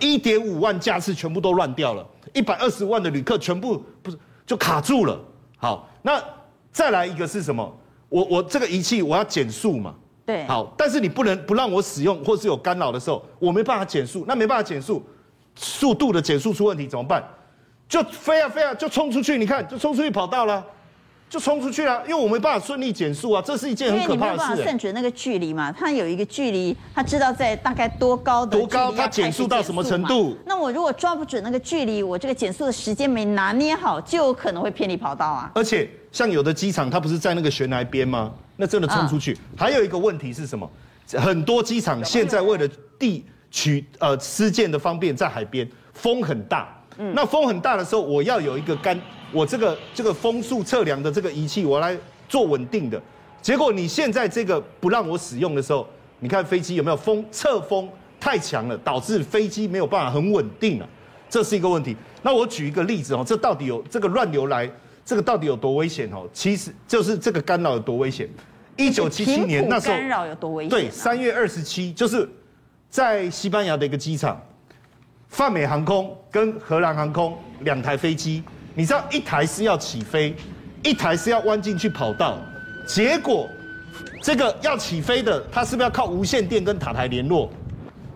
[0.00, 5.18] 一点五万架次全部都乱掉了，一百二十万的旅客全部不是就卡住了。
[5.56, 6.22] 好，那
[6.70, 7.78] 再来一个是什么？
[8.08, 9.94] 我我这个仪器我要减速嘛，
[10.26, 15.02] 对，好，但是你不能不让我使用，或是有干扰的时候，我没办法减速，那没办法减速，
[15.54, 17.22] 速度的减速出问题怎么办？
[17.88, 19.36] 就飞啊飞啊，就冲出去！
[19.36, 20.64] 你看，就冲出去跑道了，
[21.32, 22.02] 就冲出去了。
[22.06, 24.14] 因为我没办法顺利减速啊，这是一件很可怕的事。
[24.14, 30.36] 因为你没办法算准那个距离嘛，它有一个距离，它知道在大概多高的多高，它减速到什么程度？
[30.44, 35.50] 那我如果抓不准那个距离，我这个减速的时间没拿捏好，就有可能会偏离跑道啊。
[35.54, 38.30] 而且像有的机场，它不是在那个悬崖边吗？
[38.56, 39.32] 那真的冲出去。
[39.32, 40.70] 嗯、还有一个问题是什么？
[41.14, 42.68] 很多机场现在为了
[42.98, 48.98] 地取呃施建的方便，在海边风很大，嗯，那风很大的时候，我要有一个干，
[49.32, 51.96] 我这个这个风速测量的这个仪器，我来
[52.28, 53.00] 做稳定的。
[53.40, 55.86] 结果你现在这个不让我使用的时候，
[56.20, 57.88] 你看飞机有没有风侧风
[58.20, 60.88] 太强了，导致飞机没有办法很稳定了，
[61.28, 61.96] 这是一个问题。
[62.22, 64.70] 那我举一个例子哦，这到底有这个乱流来，
[65.04, 66.28] 这个到底有多危险哦？
[66.32, 68.28] 其实就是这个干扰有多危险。
[68.76, 70.70] 一九七七年那时候，干扰有多危险？
[70.70, 72.28] 对，三月二十七，就是
[72.88, 74.40] 在西班牙的一个机场，
[75.32, 78.42] 泛美航空跟荷兰航空两台飞机，
[78.74, 80.36] 你知道一台是要起飞，
[80.82, 82.36] 一台是要弯进去跑道，
[82.86, 83.48] 结果
[84.22, 87.48] 这个要起飞的，它是不是要靠无线电跟塔台联络？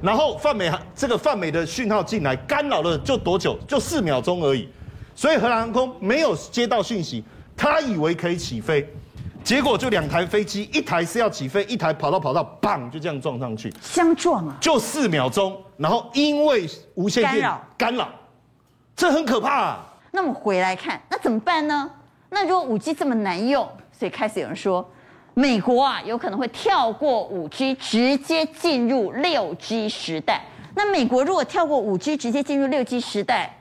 [0.02, 3.58] 然后泛美这个泛美的讯号进来，干扰了就多久？
[3.66, 4.68] 就四秒钟而已，
[5.14, 7.24] 所以荷兰航空没有接到讯息，
[7.56, 8.86] 他以为可以起飞。
[9.42, 14.54] 结果就两台飞机，一台是要起飞，一台跑到跑道，砰，就这样撞上去，相撞啊！
[14.60, 18.08] 就四秒钟，然后因为无线电干扰，干扰，
[18.94, 19.86] 这很可怕啊。
[20.10, 21.90] 那我们回来看，那怎么办呢？
[22.30, 24.88] 那如果五 G 这么难用，所以开始有人说，
[25.34, 30.44] 美国啊有可能会跳过五 G，直接进入六 G 时代。
[30.74, 33.58] 那美国如果跳过五 G，直接进入六 G 时代，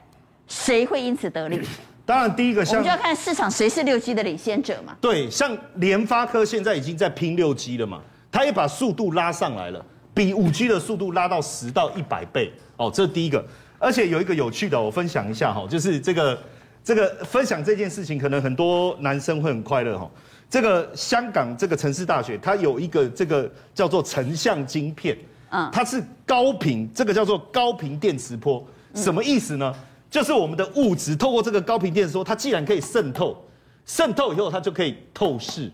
[0.48, 1.62] 谁会因此得利？
[2.06, 4.96] 当然，第一个像我们就要看市场谁是六 G 的领先者嘛。
[5.02, 8.02] 对，像联发科现在已经在拼六 G 了嘛，
[8.32, 9.84] 它也把速度拉上来了，
[10.16, 13.46] 比五 G 的速度拉到十到一百倍哦，这是第一个。
[13.78, 16.40] 而且有一个有趣的，我分享一下哈，就是这个
[16.82, 20.10] 这个分享这件事情，可能很多男生会很快乐哈。
[20.50, 25.18] 这个香港这个城市大学，它有一个这个叫做成像晶片，
[25.50, 29.76] 嗯，它是高频，这个叫做高频电磁波，什么意思呢？
[30.10, 33.46] 就是我们的物质透过这个高频电磁波，它既然可以渗透，
[33.86, 35.70] 渗透以后它就可以透视，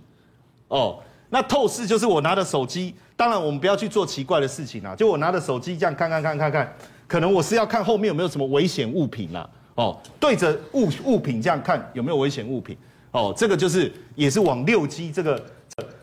[0.70, 1.00] 哦，
[1.30, 6.76] 那透视就是我拿着手机，当然我们不要去做奇怪的事情啊，就我拿着手机这样看看看看看，
[7.08, 12.76] 可能我是要看后面有没有什么危险物品啦，哦，对着物物品这样看有没有危险物品，
[13.12, 15.40] 哦，这个就是也是往六 G 这个。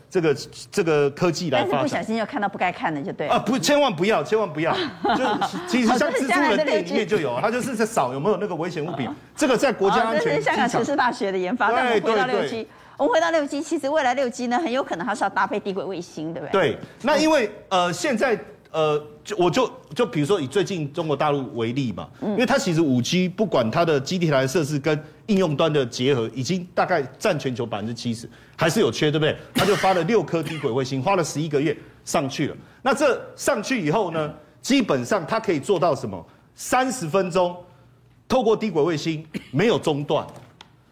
[0.09, 0.35] 这个
[0.71, 3.39] 这个科技来发展，但是不小心又看到不该看的就对了啊！
[3.39, 4.73] 不，千万不要，千万不要。
[5.15, 5.23] 就
[5.67, 9.09] 其实像蜘蛛人电影里面就有，它就是在扫有没有那个危险物品。
[9.35, 10.23] 这个在国家安全。
[10.23, 11.71] 这是香港城市大学的研发。
[11.71, 12.67] 对对对。
[12.97, 16.71] 我们回到六 G，其实未来六 G 呢，很有可能它是要搭配低轨卫星，对不对？
[16.71, 16.77] 对。
[17.03, 18.37] 那因为呃，现在。
[18.71, 29.35] 呃，就我就就比如说以最近中国大陆为例嘛，因为它其实五 G 不管它的基地台设施跟应用端的结合，已经大概占全球百分之七十，还是有缺，对不对？
[29.55, 32.55] 它就发了六颗低轨卫星，花了十一个月上去了。
[32.81, 36.23] 那这上去以后呢，基本上它可以做到什么？
[36.53, 37.55] 三十分钟
[38.27, 40.27] 透过低轨卫星没有中断。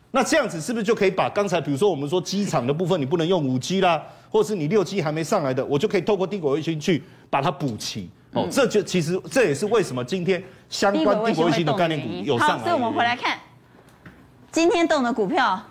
[0.10, 7.04] 那这样子是不是就可以把刚才比如说我们说机场的部分你不能用五 G 啦，或者是你六 G 还没上来的，我就可以透过低轨卫星去。
[7.30, 12.58] 把它补齐哦，这就其实这也是为什么今天相关低轨卫星的概念股有上来。
[12.60, 13.38] 好，所以我们回来看
[14.50, 15.62] 今天动的股票，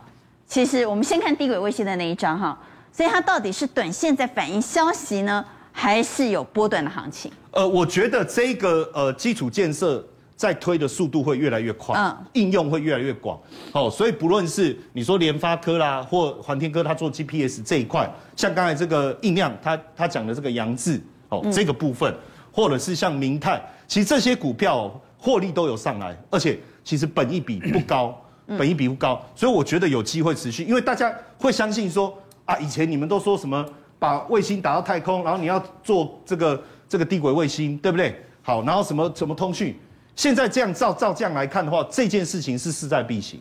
[0.47, 2.61] 其实我们先看低轨卫星的那一张哈，
[2.93, 5.43] 所以它到底是短线在反映消息呢，
[5.73, 7.33] 还是有波段的行情？
[7.53, 13.41] 呃，我觉得这个呃基础建设在推的速度会越来越快，嗯，应用会越来越广。
[13.73, 21.01] 哦，所以不论是你说联发科啦，或环天科，它做 GPS 这一块，像刚才这个印量，他他讲的这个扬智。
[21.29, 22.15] 哦，这个部分，
[22.53, 33.67] 或者是像明泰，其实这些股票获利都有上来，而且其实本益比不高，本益比不高，所以我觉得有机会持续，因为大家会相信说啊，以前你们都说什么
[33.99, 38.25] 把卫星打到太空，然后你要做这个这个地轨卫星，对不对？
[38.43, 39.77] 好，然后什么什么通讯，
[40.17, 43.39] 现在这样照照这样来看的话，这件事情是势在必行，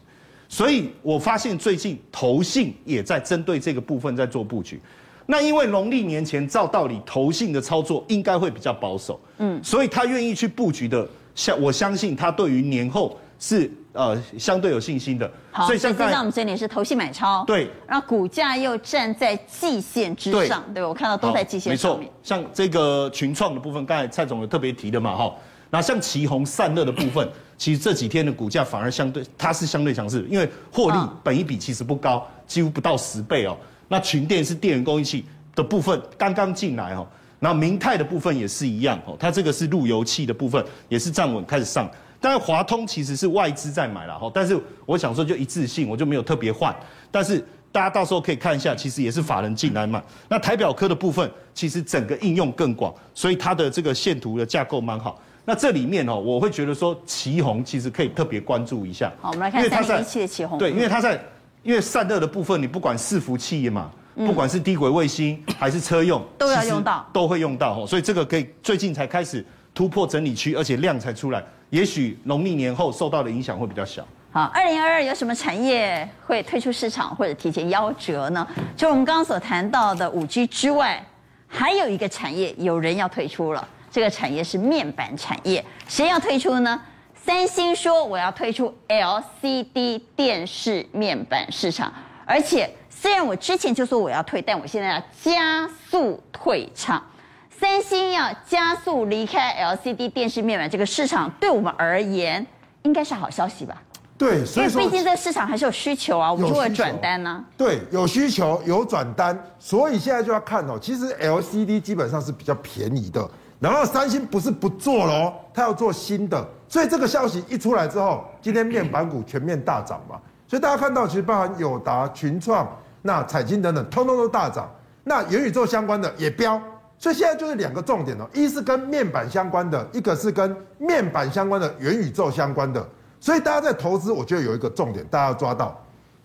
[0.48, 4.80] 所以我发现最近投信也在针对这个部分在做布局。
[5.26, 15.32] 那因为农历年前照道理投信的操作应该会比较保守，嗯，所以他愿意去布局的，相我相信他对于年后是呃相对有信心的。
[15.52, 22.02] 好，所以像刚才我们这里是投信买超，对，然后股价又站在季线之上，对，对我看到都在季线上面。
[22.02, 25.34] 没错，像这个群创的部分，刚才蔡总有特别提的嘛，哈，
[25.76, 33.58] 那像奇鋐散热的部分， 其实这几天的股价反而相对它是相对强势，因为获利本一比其实不高，几乎不到十倍哦。
[33.90, 37.06] 那群电是电源供应器的部分刚刚进来哦，
[37.42, 46.74] 然后明泰的部分也是一样哦，它这个是路由器的部分也是站稳开始上，但是华通其实是外资在买了哈，但是我想说就一致性我就没有特别换，
[47.12, 50.02] 但是大家到时候可以看一下，其实也是法人进来买。
[50.30, 55.20] 那台表科的部分其实整个应用更广，所以它的这个线图的架构蛮好。
[55.46, 59.14] 那这里面哦，我会觉得说奇鋐其实可以特别关注一下。
[59.22, 60.58] 好，我们来看三零一七的奇鋐。
[60.58, 61.18] 对，因为它在。
[61.64, 67.84] 因为散热的部分，你不管伺服器嘛，不管是低轨卫星还是车用，都要用到，都会用到。
[67.88, 74.06] 所以这个可以最近才开始突破整理区，而且量才出来，也许农历年后受到的影响会比较小。
[74.32, 78.48] 好，二零二二有什么产业会退出市场或者提前夭折呢？
[78.78, 81.04] 就我们刚刚所谈到的五 G 之外，
[81.48, 86.82] 还有一个产业有人要退出了，这个产业是面板产业，谁要退出呢？
[87.16, 91.94] 三星说我要退出 LCD 电视面板市场，
[92.26, 97.02] 而且虽然我之前就说我要退，但我现在要加速退场。
[97.50, 102.46] 三星要加速离开 LCD 电视面板这个市场，对我们而言
[102.84, 103.82] 应该是好消息吧？
[104.18, 107.44] 对，所以毕竟这个市场还是有需求啊，我们就会转单呢、啊。
[107.56, 110.78] 对，有需求有转单，所以现在就要看哦。
[110.82, 113.26] 其实 LCD 基本上是比较便宜的。
[113.66, 120.20] 然后三星不是不做了哦，他要做新的，所以这个消息一出来之后，今天面板股全面大涨嘛。
[120.48, 122.70] 所以大家看到，其实包含友达、群创、
[123.02, 124.70] 那彩晶等等，通通都大涨。
[125.04, 126.62] 那元宇宙相关的也飙，
[127.00, 132.88] 所以现在就是两个重点哦，一是跟面板相关的，一个是跟面板相关的元宇宙相关的。
[133.20, 135.76] 所以大家在投资，我觉得有一个重点，大家要抓到，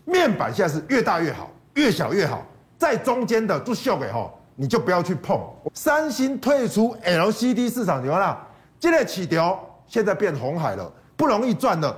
[0.05, 2.44] 面板现在是越大越好，越小越好，
[2.76, 4.38] 在中间的就秀给吼。
[4.60, 5.40] 你就不要去碰。
[5.72, 8.38] 三星退出 LCD 市场，怎么了？
[8.78, 11.96] 现在起掉，现在变红海了，不容易赚了。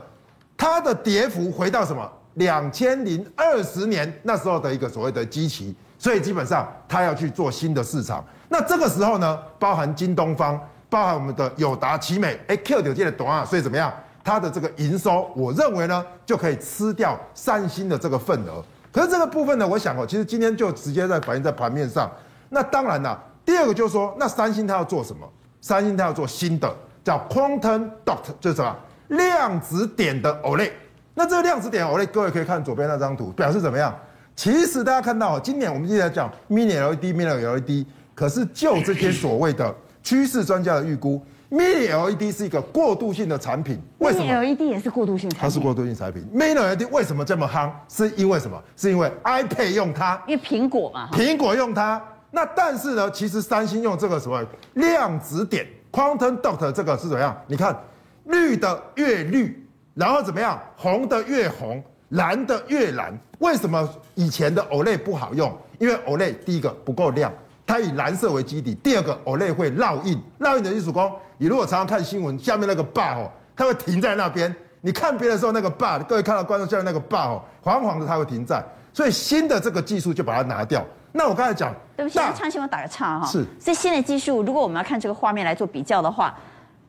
[0.57, 2.09] 它的跌幅回到什么？
[2.35, 8.25] 两千零二十年那时候的一个所谓的基期，所以基本上它要去做新的市场。
[8.49, 10.57] 那这个时候呢，包含京东方，
[10.89, 13.93] 包含我们的友达、奇美，哎，Q 九界的短啊，所以怎么样？
[14.23, 18.63] 它的这个营收，我认为呢，就可以吃掉三星的这个份额。
[18.93, 22.09] 可是这个部分呢，我想哦，其实今天就直接在反映在盘面上。
[22.55, 25.27] 那当然了，第二个就是说，那三星它要做什么？
[25.63, 26.71] 三星它要做新的，
[27.03, 28.77] 叫 Quantum Dot，就是什么
[29.09, 30.71] 量子点的 OLED。
[31.15, 33.97] 那这个量子点 OLED，各位可以看左边那张图，表示怎么样？
[34.37, 43.81] 其实大家看到，今年我们一直在讲 Mini LED、Mini LED，可是就这些所谓的趋势专家的预估，Mini LED 是一个过渡性的产品。
[43.99, 45.41] 为什么？Mini LED 也是过渡性产品。
[45.41, 46.23] 它是过渡性产品。
[46.35, 47.71] Mini LED 为什么这么夯？
[47.89, 48.63] 是因为什么？
[48.77, 52.03] 是因为 iPad 用它，因为苹果嘛，苹果用它。
[52.35, 54.43] 那但是呢，其实三星用这个什么
[54.75, 57.37] 量子点 （quantum dot） 这个是怎么样？
[57.47, 57.79] 你看，
[58.25, 59.65] 绿的越绿，
[59.95, 60.59] 然后怎么样？
[60.75, 63.13] 红的越红，蓝的越蓝。
[63.39, 65.55] 为什么以前的 OLED 不好用？
[65.79, 67.31] 因为 OLED 第一个不够亮，
[67.67, 74.55] 它以蓝色为基底；第二个 OLED 会烙印，烙印的意思说，你如果常常看新闻，下面那个 bar 哦，它会停在那边。
[74.81, 78.65] 你看别的时候，那个 bar，各位看到观众下面那个 bar 哦，黄黄的，它会停在。
[78.95, 80.83] 所以新的这个技术就把它拿掉。
[81.13, 83.27] 那我刚才讲，对不起，昌兴，我打个岔哈。
[83.27, 83.45] 是。
[83.61, 86.35] 所以新的技术，如果我们要看这个画面来做比较的话，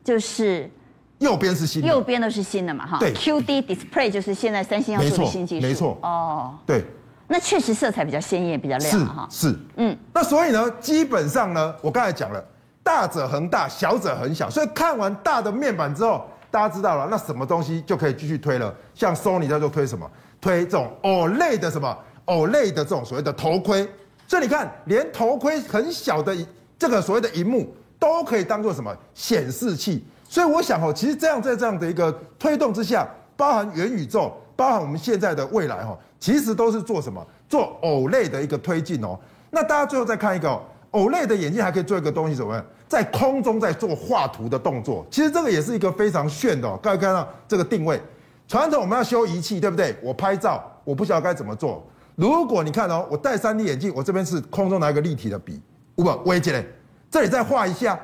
[0.02, 0.70] 就是
[1.18, 2.98] 右边是新的，右边都是新的嘛哈。
[2.98, 3.12] 对。
[3.12, 5.66] QD Display 就是现在三星要做的新技术。
[5.66, 5.98] 没错。
[6.02, 6.54] 哦。
[6.66, 6.84] 对。
[7.28, 9.28] 那确实色彩比较鲜艳，比较亮哈。
[9.30, 9.54] 是。
[9.76, 9.96] 嗯。
[10.12, 12.42] 那所以呢，基本上呢，我刚才讲了，
[12.82, 14.48] 大者恒大，小者恒小。
[14.48, 18.74] 所以看完大的面板之后，大家知道了，那什么东西就可以继续推了？
[18.94, 20.10] 像 Sony 在做推什么？
[20.40, 23.86] 推这种 OLED 的什么 OLED 的这种所谓的头盔。
[24.26, 26.36] 所以你看，连头盔很小的
[26.78, 30.04] 这个所谓的荧幕都可以当做什么显示器。
[30.28, 37.24] 所以我想哦，其实这样在这样的一个推动之下，包含元宇宙，包含我们现在的未来哈，其实都是做什么？
[37.48, 39.18] 做 OLED 的一个推进哦。
[39.50, 40.60] 那大家最后再看一个
[40.90, 42.64] OLED 的眼镜，还可以做一个东西，什么？
[42.88, 45.06] 在空中在做画图的动作。
[45.10, 46.78] 其实这个也是一个非常炫的哦。
[46.82, 48.00] 各位看到这个定位，
[48.48, 49.96] 传统我们要修仪器，对不对？
[50.02, 51.84] 我拍照，我不晓得该怎么做。
[52.16, 55.60] 如果你看哦，我戴 3D 眼镜，我这边是空中拿一个立体的笔，
[55.96, 56.64] 五本微接，
[57.10, 57.98] 这里再画一下，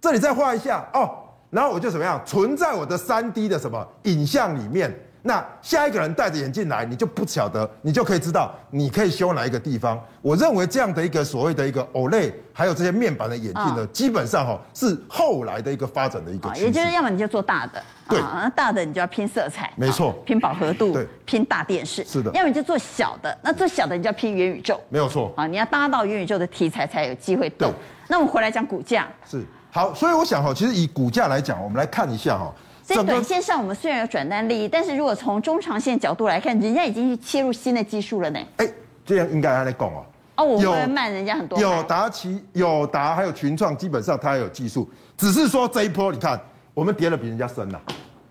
[0.00, 1.10] 这里再画一下哦，
[1.50, 2.20] 然后我就怎么样？
[2.24, 4.94] 存在我的 3D 的什么影像里面。
[5.22, 10.00] 那下一个人戴着眼镜来，你就不晓得，你就可以知道你可以修哪一个地方。
[10.22, 16.64] 我认为这样的一个所谓的一个 OLED，还有这些面板的眼镜呢，哦、基本上哈是后来的一个发展的一个趋势。
[16.64, 22.30] 也就是要么你就做大的，对，那大的你就要拼色彩，没错，拼饱和度，对，拼大电视，是的。
[22.32, 25.32] 要么你就做小的，那做小的你就要拼元宇宙，没有错。
[25.36, 27.70] 啊，你要搭到元宇宙的题材才有机会动。
[27.70, 27.76] 对
[28.08, 32.50] 那我们回来讲股价，是好，所以我想哈，其实以股价来讲，我们来看一下哈。
[32.96, 38.40] 在短线上，我们虽然有转单利益，但是如果从中长线角度来看，人家已经去切入新的技术了呢。
[38.56, 38.68] 哎，
[39.06, 40.04] 这样应该还在讲哦。
[40.36, 41.58] 哦，我会慢人家很多。
[41.60, 46.40] 有达奇、有达还有群创，基本上它有技术，只是说这一波，你看
[46.74, 47.78] 我们跌的比人家深呐。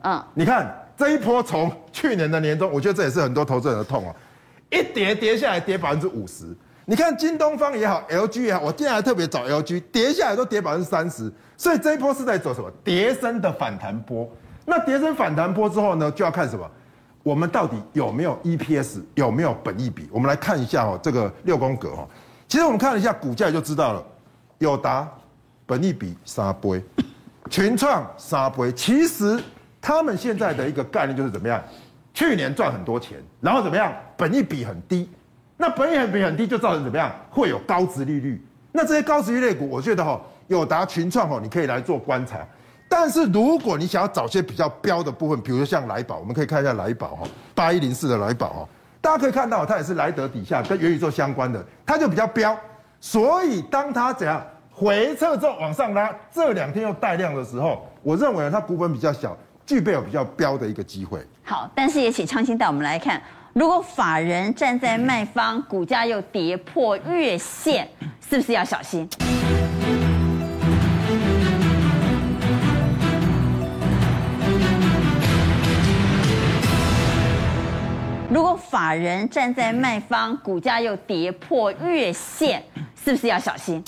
[0.01, 4.16] 嗯，你看这一波从去年的年中，我觉得这也是很多投资人的痛啊，
[4.70, 6.45] 一跌跌下来跌百分之五十。
[6.86, 12.72] 你看京东方也好，LG 也好，我今天还特别找 LG，跌下来都跌百分之三十，所以这一波是在走什么？
[12.84, 14.28] 跌升的反弹波。
[14.70, 16.70] 那跌升反弹波之后呢，就要看什么？
[17.24, 20.07] 我们到底有没有 EPS，有没有本益比？
[20.11, 22.07] 我们来看一下哦，这个六宫格哈。
[22.47, 24.03] 其实我们看了一下股价就知道了，
[24.59, 25.07] 友达
[25.65, 26.84] 本益比三倍，
[27.49, 28.72] 群创三倍。
[28.74, 29.41] 其实
[29.82, 31.59] 他们现在的一个概念就是怎么样？
[32.13, 33.91] 去年赚很多钱，然后怎么样？
[34.15, 35.09] 本益比很低，
[35.57, 37.11] 那本益比很低就造成怎么样？
[37.32, 38.39] 会有高值利率。
[38.72, 42.38] 那这些高值利率股，我觉得哈，友达、群创哈，你可以来做观察。
[42.91, 48.69] 但是如果你想要找些比较标的部分，比如说像来宝，我们可以看一下来宝哈，八一零四的来宝哈，
[48.99, 52.57] 大家可以看到它也是莱德底下跟元宇宙相关的，它就比较标。
[52.99, 59.37] 所以当它怎样回撤之后往上拉，这两天又带量的时候，我认为它股本比较小，
[59.67, 61.23] 具备有比较标的一个机会。
[61.43, 63.21] 好，但是也请昌兴带我们来看，
[63.53, 67.87] 如果法人站在卖方，股价又跌破月线，
[68.27, 69.07] 是不是要小心？
[78.30, 82.63] 如果法人站在卖方，股价又跌破月线，
[83.03, 83.84] 是不是要小心？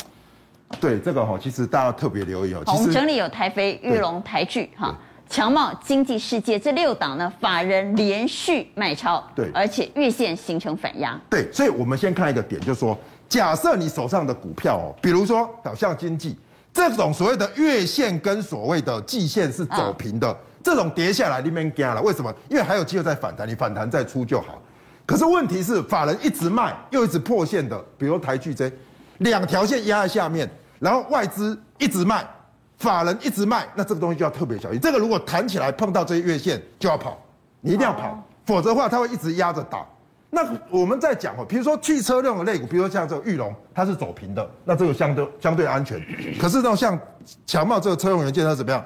[0.80, 2.64] 对这个哈，其实大家特别留意哦。
[2.66, 4.98] 我们整理有台肥、玉龙、台聚哈、
[5.30, 11.20] 强茂、经济世界这六档呢，法人连续卖超，对，而且月线形成反压。
[11.30, 12.98] 对，所以我们先看一个点，就是说，
[13.30, 16.36] 假设你手上的股票哦，比如说导向经济
[16.74, 20.32] 这种所谓的月线跟所谓的季线是走平的。
[20.32, 22.02] 嗯这种跌下来，你免惊了。
[22.02, 22.34] 为什么？
[22.50, 24.62] 因为还有机会再反弹，你反弹再出就好。
[25.06, 28.72] 可是问题是，法人一直卖，又一直破线的，比如台聚这
[29.18, 30.50] 两条线压在下面，
[30.80, 32.26] 然后外资一直卖，
[32.78, 34.80] 法人一直卖，那这个东西就要特别小心。
[34.80, 37.20] 这个如果弹起来碰到这些月线，就要跑，
[37.60, 39.86] 你一定要跑，否则的话，它会一直压着打。
[40.30, 46.02] 那我们在讲哦，比如说汽车这种类股，比如说像这个玉龙，它是走平的，那这个相对相对安全。
[46.40, 46.98] 可是呢，像
[47.46, 48.82] 强茂这个车用元件，它怎么样？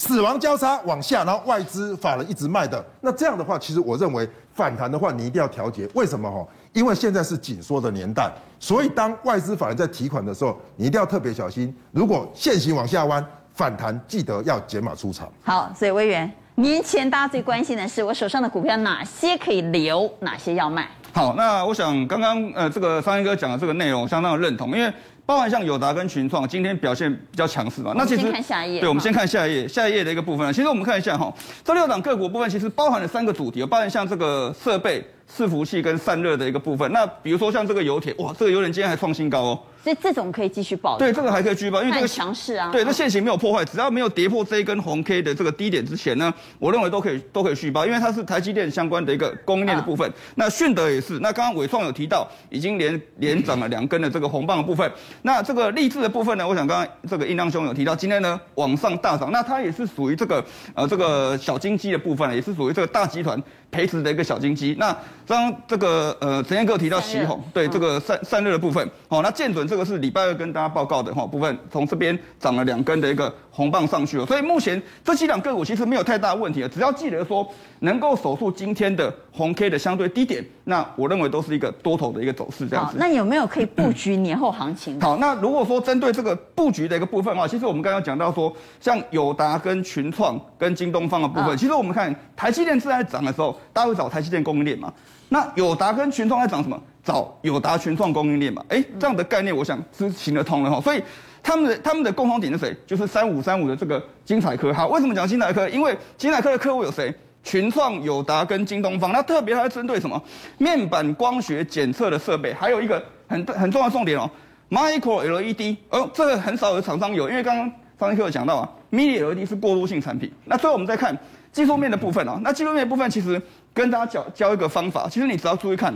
[0.00, 5.86] 死亡交叉往下，然后外资法人一直卖的，那这样的话，其实我认为反弹的话，你一定要调节。
[5.92, 6.42] 为什么哈？
[6.72, 11.76] 因为现在是紧缩的年代，所以当外资法人在提款的时候，你一定要特别小心。
[11.92, 13.22] 如果线型往下弯，
[13.52, 15.30] 反弹记得要减码出场。
[15.42, 20.88] 好，所以委员，年前大家最关心的是我手上的股票哪些可以留，哪些要卖？
[21.12, 24.90] 好，那我想刚刚呃这个昌兴哥讲的这个内容相当的认同，因为。
[25.30, 27.92] 包含像友达跟群创今天表现比较强势嘛？
[27.96, 30.52] 那其实看下一页，对，我们先看下一页，下一页的一个部分。
[30.52, 31.32] 其实我们看一下哈，
[31.64, 35.00] 这六档个股部分其实包含了三个主题，包含像这个设备、
[35.32, 36.90] 伺服器跟散热的一个部分。
[36.90, 39.60] 那比如说像这个油铁，哇，这个油铁今天还创新高哦。
[39.82, 40.98] 所以这种可以继续报。
[40.98, 42.70] 对，这个还可以继续报，因为这个强势啊。
[42.70, 50.08] 对，这线型没有破坏，只要没有跌破这一根红 K 的这个低点之前呢，我认为都可以都可以续报，因为它是台积电相关的一个供应链的部分。
[50.08, 51.18] 啊、那迅德也是。
[51.20, 54.90] 那刚刚伟创有提到，已经连连涨了两根的这个红棒的部分。
[55.22, 64.76] 那这个励志的部分呢，我想刚刚这个印亮兄有提到，今天呢往上大涨，那它也是属于这个呃这个小金鸡的部分，也是属于这个大集团培植的一个小金鸡。
[64.78, 64.92] 那
[65.26, 77.46] 刚刚这个呃陈彦哥提到奇鋐，对这个散散热的部分，好，那建准这个是礼拜二跟跟大家报告的哈部分，从这边涨了两根的一个红棒上去了，所以目前这几两个股其实没有太大问题了，只要记得说
[77.78, 82.96] 能够守住今天的红 K 的相对低点，那我认为都是一个多头的一个走势这样子。
[82.98, 85.00] 那有没有可以布局年后行情？
[85.00, 94.92] 好，那如果说针对这个布局的一个部分的话，其实我们刚刚讲到说，像友达跟群创跟京东方的部分，其实我们看台积电正在涨的时候，大家会找台积电供应链嘛？
[95.32, 96.78] 那友达跟群创在涨什么？
[97.02, 98.62] 找友达群创供应链嘛？
[98.68, 100.78] 哎，这样的概念我想是行得通的哈。
[100.80, 101.02] 所以
[101.42, 102.76] 他们的他们的共同点是谁？
[102.86, 104.70] 就是三五三五的这个精彩科。
[104.70, 105.66] 好，为什么讲精彩科？
[105.70, 107.14] 因为精彩科的客户有谁？
[107.42, 109.12] 群创、友达跟京东方。
[109.12, 110.22] 那特别还是针对什么？
[110.58, 114.30] 面板光学检测的设备，还有一个很很重要的重点哦
[114.68, 115.76] ，Micro LED。
[115.88, 120.30] 哦，这个很少有厂商有，因为刚刚方一课有讲到啊，Mini LED 是过渡性产品。
[120.44, 121.16] 那最后我们再看
[121.50, 122.38] 技术面的部分哦。
[122.42, 123.40] 那技术面的部分其实。
[123.80, 125.90] 跟大家教教一个方法，其实你只要注意看，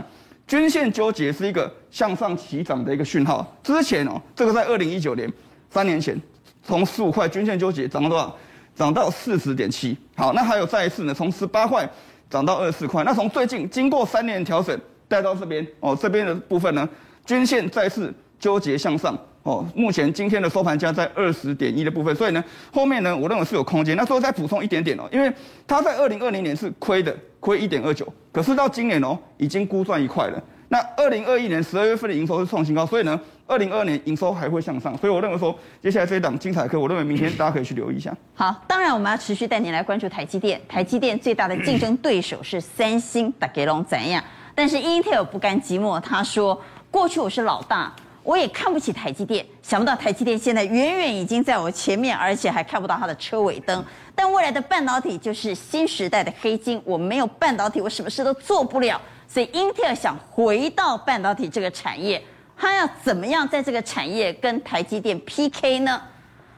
[0.47, 3.45] 均线纠结是一个向上起涨的一个讯号。
[3.61, 5.31] 之前哦，这个在二零一九年，
[5.69, 6.19] 三年前，
[6.63, 8.35] 从十五块均线纠结涨到多少？
[8.73, 9.95] 涨到四十点七。
[10.15, 11.87] 好，那还有再一次呢，从十八块
[12.27, 13.03] 涨到二十四块。
[13.03, 14.75] 那从最近经过三年调整
[15.07, 16.89] 带到这边哦，这边的部分呢，
[17.23, 19.15] 均线再次纠结向上。
[19.45, 22.43] 哦，目前今天的收盘价在二十点一的部分，所以呢，
[22.73, 23.95] 后面呢，我认为是有空间。
[23.95, 25.31] 那最后再补充一点点哦，因为
[25.67, 30.43] 它在二零二零年是亏的，亏一点二九，可是到今年哦，已经估赚一块了。
[30.67, 34.97] 那二零二一年十二月份的营收是创新高，所以呢，二零二二年营收还会向上。
[34.97, 38.11] 所以我认为说，接下来这一档精彩课，我认为明天 大家可以去留意一下。
[38.33, 40.59] 好，当然我们要持续带你来关注台积电。
[40.67, 44.23] 台积电最大的竞争对手是三星，大家都知道怎样？
[44.55, 47.93] 但是 Intel 不甘寂寞，他说过去我是老大。
[48.25, 49.45] 我也看不起台积电。
[49.61, 53.85] 想不到台积电现在远远已经在我前面，而且还看不到它的车尾灯。
[54.13, 58.99] 但未来的半导体就是新时代的黑金，我没有半导体，我什么事都做不了。
[59.27, 62.21] 所以英特尔想回到半导体这个产业，
[62.57, 66.01] 他要怎么样在这个产业跟台积电 PK 呢？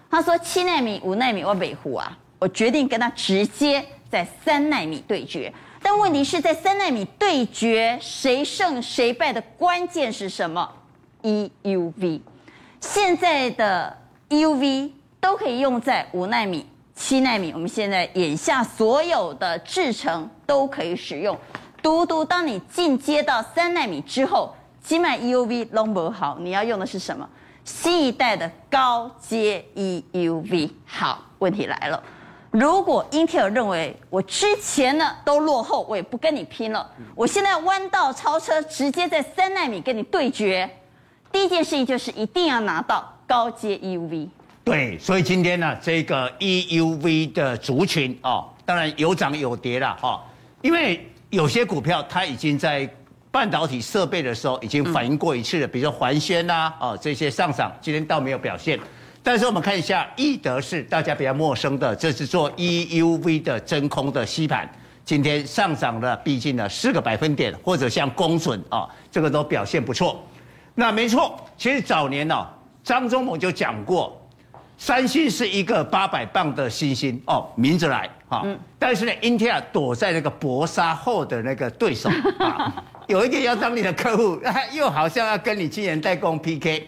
[0.10, 5.54] 他说七纳米、五纳米我维护啊，我决定跟他直接在三纳米对决。
[5.82, 10.70] 但问题是在三纳米对决，谁胜谁败的关键是什么
[11.28, 12.22] ？EUV。
[12.80, 13.98] 现在的
[14.30, 16.66] EUV 都可以用在五纳米、
[16.96, 21.38] 七纳米，我们现在眼下所有的制程都可以使用。
[21.82, 27.28] 独独当你进阶到三纳米之后，基麦 EUV 弄不好，你要用的是什么？
[27.66, 30.72] 新一代的高阶 EUV。
[30.86, 32.02] 好，问题来了。
[32.52, 36.90] 如果英特尔认为我之前呢都落后，我也不跟你拼了。
[37.14, 40.70] 我现在弯道超车，直接在三纳米跟你对决。
[41.32, 44.28] 第一件事情就是一定要拿到高阶 EUV。
[44.64, 50.22] 对，所以今天呢，这个 EUV 的族群哦，当然有涨有跌了哈、哦。
[50.62, 52.90] 因为有些股票它已经在
[53.32, 58.80] 半导体设备的时候已经反应过一次了，比如说环瑄呐，哦这些上涨，今天倒没有表现。
[59.24, 64.70] 但是我们看一下易德是大家比较陌生的，这是做 EUV 的真空的吸盘，
[65.06, 70.22] 今天上涨了毕竟呢四个百分点，或者像工准啊，这个都表现不错。
[70.80, 72.48] 那没错，其实早年呢，
[72.84, 74.22] 张忠谋就讲过，
[74.78, 78.46] 三星是一个八百磅的新星哦，明着来哈。
[78.78, 82.08] 但是呢，英特尔躲在那个薄纱后的那个对手
[82.38, 82.72] 啊，
[83.08, 84.40] 有一点要当你的客户，
[84.72, 86.88] 又好像要跟你晶圆代工 PK。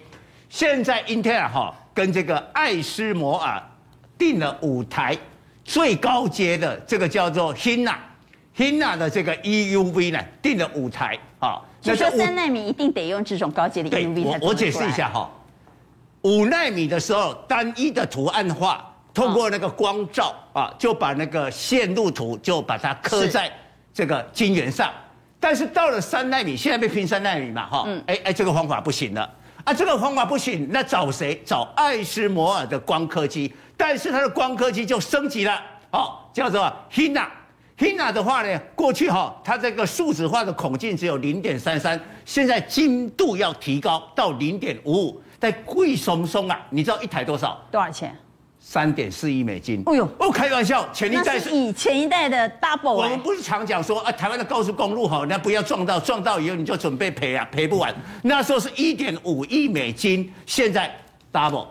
[0.50, 1.74] 现在英特尔哈。
[1.92, 3.62] 跟这个爱斯摩尔
[4.18, 5.18] 订了五台
[5.66, 11.60] 最高阶的这个叫做 Hina，Hina 的这个 EUV 呢，订了五台啊。
[11.82, 15.30] 就说三纳米一定得用这种高阶的 EUV 我我解释一下哈，
[16.24, 23.52] 五纳米的时候单一的图案化，通过那个光照啊，就把那个线路图就把它刻在
[23.94, 24.92] 这个晶圆上。
[25.40, 29.36] 但是到了三纳米，现在被拼三纳米嘛哈，哎哎，这个方法不行了。
[29.64, 31.42] 啊，这个方法不行，那找谁？
[31.46, 35.62] 找艾斯摩尔的光刻机，但是它的光刻机就升级了，
[35.92, 37.28] 哦，叫做 Hina。
[37.80, 47.58] Hina 的话呢，过去哈、哦，它这个数字化的孔径只有零点三三，现在精度要提高到零点五五，但贵松松啊，你知道一台多少？
[47.72, 48.14] 多少钱？
[48.60, 49.82] 三点四亿美金。
[49.86, 52.92] 哎呦，哦，开玩笑，前一代是以前一代的 double。
[52.92, 57.96] 我们不是常讲说啊，台湾的高速公路哈，那不要撞到，撞到以后你就准备赔啊，赔不完。
[58.22, 60.94] 那时候是一点五亿美金，现在
[61.32, 61.66] double，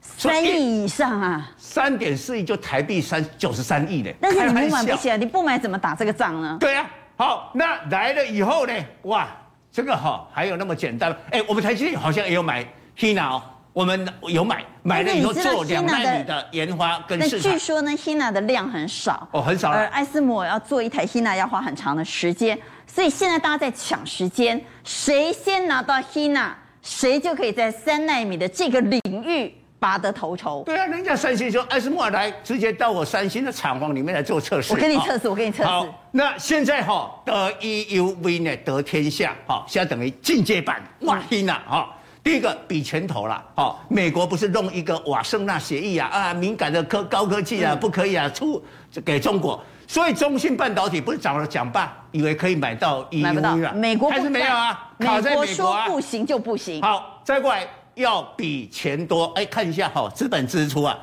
[0.00, 4.14] 三亿以上啊，三点四亿就台币三九十三亿嘞。
[4.20, 6.56] 但是你不买不起啊，你不买怎么打这个仗呢？
[6.58, 8.72] 对啊，好，那来了以后呢，
[9.02, 9.28] 哇，
[9.70, 11.14] 这个哈还有那么简单？
[11.30, 12.66] 哎，我们台积电好像也有买
[12.98, 13.42] Hina 哦。
[13.72, 19.70] 我们有买，买了以后做两纳米的研发跟市据说呢，Hina 的量很少哦，很少。
[19.70, 26.48] 而艾斯摩要做一台 Hina 要花很长的时间，所以现在大家在抢时间，谁先拿到 Hina，
[26.82, 30.62] 谁就可以在三纳米的这个领域拔得头筹。
[30.64, 34.72] 对啊，人家三星说艾斯摩尔来直接到我三星的厂房里面来做测试。
[34.72, 35.68] 我跟你测试，我跟你测试。
[35.68, 41.88] 好，那现在哈得 EUV 呢得天下，哈，现在等于进阶版哇 Hina 哈。
[42.22, 48.62] 第一个比拳头了，哦，美国不是弄一个瓦圣纳协议啊，啊，敏感的科高科技啊，不可以啊，出
[49.02, 56.82] 给中国，所以中芯半导体不是找了蒋爸，以为可以买到 EUV 了，美国还是没有啊，美国说不行就不行。
[56.82, 57.66] 好，再过来
[58.00, 60.98] 要比钱多，哎，看一下哈，资本支出啊，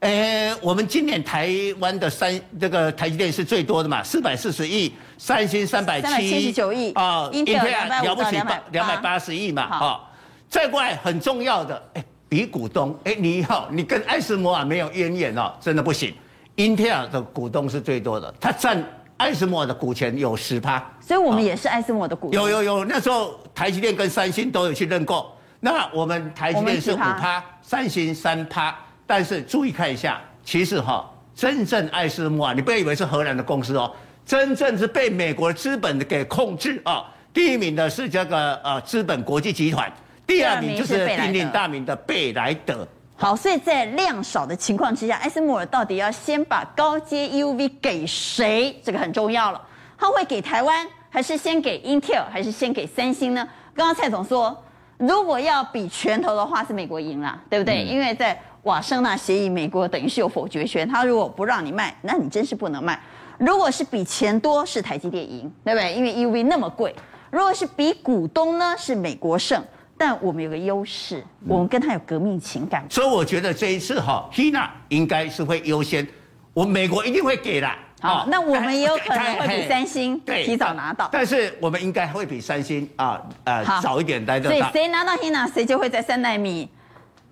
[0.00, 8.36] 哎，我们今年台湾的三这个台积电是最多的嘛，四百四十亿，三星三百七十九亿啊，英特尔了不起
[8.72, 10.00] 两百八十亿嘛，哈。
[10.48, 16.14] 再过来很重要的，哎，比股东，哎，你好，你跟艾斯摩尔没有渊源哦，真的不行。
[16.54, 18.82] 英特尔的股东是最多的，它占
[19.16, 22.40] 艾斯摩尔的股权有十趴，所以我们也是艾斯摩尔的股东。
[22.40, 25.30] 有有有，那时候台积电跟三星都有去认购，
[25.60, 28.76] 那我们台积电是五趴，三星三趴，
[29.06, 33.90] 但是注意看一下，其实哈、哦，真正爱斯摩啊，你不要以为是荷兰的公司哦，
[34.24, 37.04] 真正是被美国资本给控制啊、哦。
[37.32, 39.92] 第一名的是这个呃资本国际集团。
[40.26, 42.86] 第二名就是鼎鼎大名的贝莱德。
[43.16, 48.78] 好，所以在量少的情况之下，艾斯摩尔到底要先把高阶 EUV 给谁？
[48.84, 49.60] 这个很重要了。
[49.98, 53.46] 他会给台湾，还是先给 Intel，还是先给三星呢？
[53.74, 54.54] 刚刚蔡总说，
[54.98, 57.84] 如果要比拳头的话，是美国赢了，对不对？
[57.84, 60.88] 嗯、因为在瓦森纳协议，美国等于是有否决权。
[60.88, 63.00] 他如果不让你卖，那你真是不能卖。
[63.38, 65.92] 如果是比钱多，是台积电赢，对不对？
[65.94, 66.94] 因为 EUV 那么贵。
[67.30, 69.62] 如果是比股东呢，是美国胜。
[69.98, 72.84] 但我们有个优势，我们跟他有革命情感。
[72.90, 76.06] 所以我觉得这一次哈，Hina 应该是会优先，
[76.52, 77.70] 我美国一定会给的。
[78.00, 81.08] 好，那我们也有可能会比三星提早拿到。
[81.10, 84.56] 但是我们应该会比三星啊呃早一点来得到。
[84.56, 86.68] 所以谁拿到 Hina，谁就会在三纳米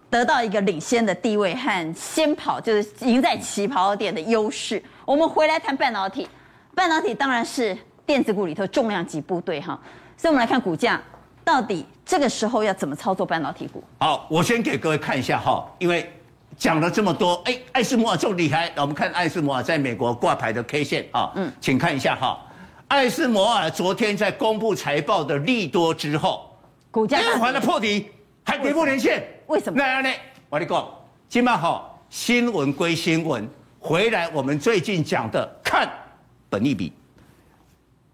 [0.08, 4.82] 得到一个领先的地位和先跑，就是赢在起跑点的优势。
[5.04, 6.28] 我们回来谈半导体，
[6.74, 9.78] 半导体当然是电子股里头重量级部队哈。
[10.16, 11.00] 所以我们来看股价。
[11.46, 13.84] 到底这个时候要怎么操作半导体股？
[13.98, 16.10] 好，我先给各位看一下哈，因为
[16.57, 22.38] 讲了这么多，哎，艾斯摩尔这么厉害，我们看艾斯摩尔在美国挂牌的 K 线啊，嗯，请看一下哈，
[22.88, 26.57] 艾斯摩尔昨天在公布财报的利多之后，
[26.90, 28.11] 股价连环的破底，
[28.44, 29.78] 还跌破连线，为什么？
[29.78, 30.09] 那样呢？
[30.48, 30.88] 我跟你讲，
[31.28, 33.48] 今晚好，新闻归新闻，
[33.78, 35.88] 回来我们最近讲的看
[36.48, 36.92] 本利比，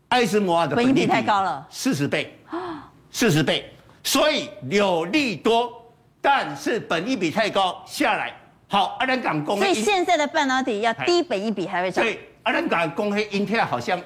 [0.09, 2.37] 艾斯摩尔的本利比太高了，四十倍。
[2.49, 3.69] 啊四十倍，
[4.05, 5.80] 所以有利多，
[6.21, 8.33] 但是本益比太高下来。
[8.69, 12.05] 好，阿兰港公，所以现在的半导体要低本益比还会涨。
[12.05, 13.99] 对，阿兰港公黑英特尔好像，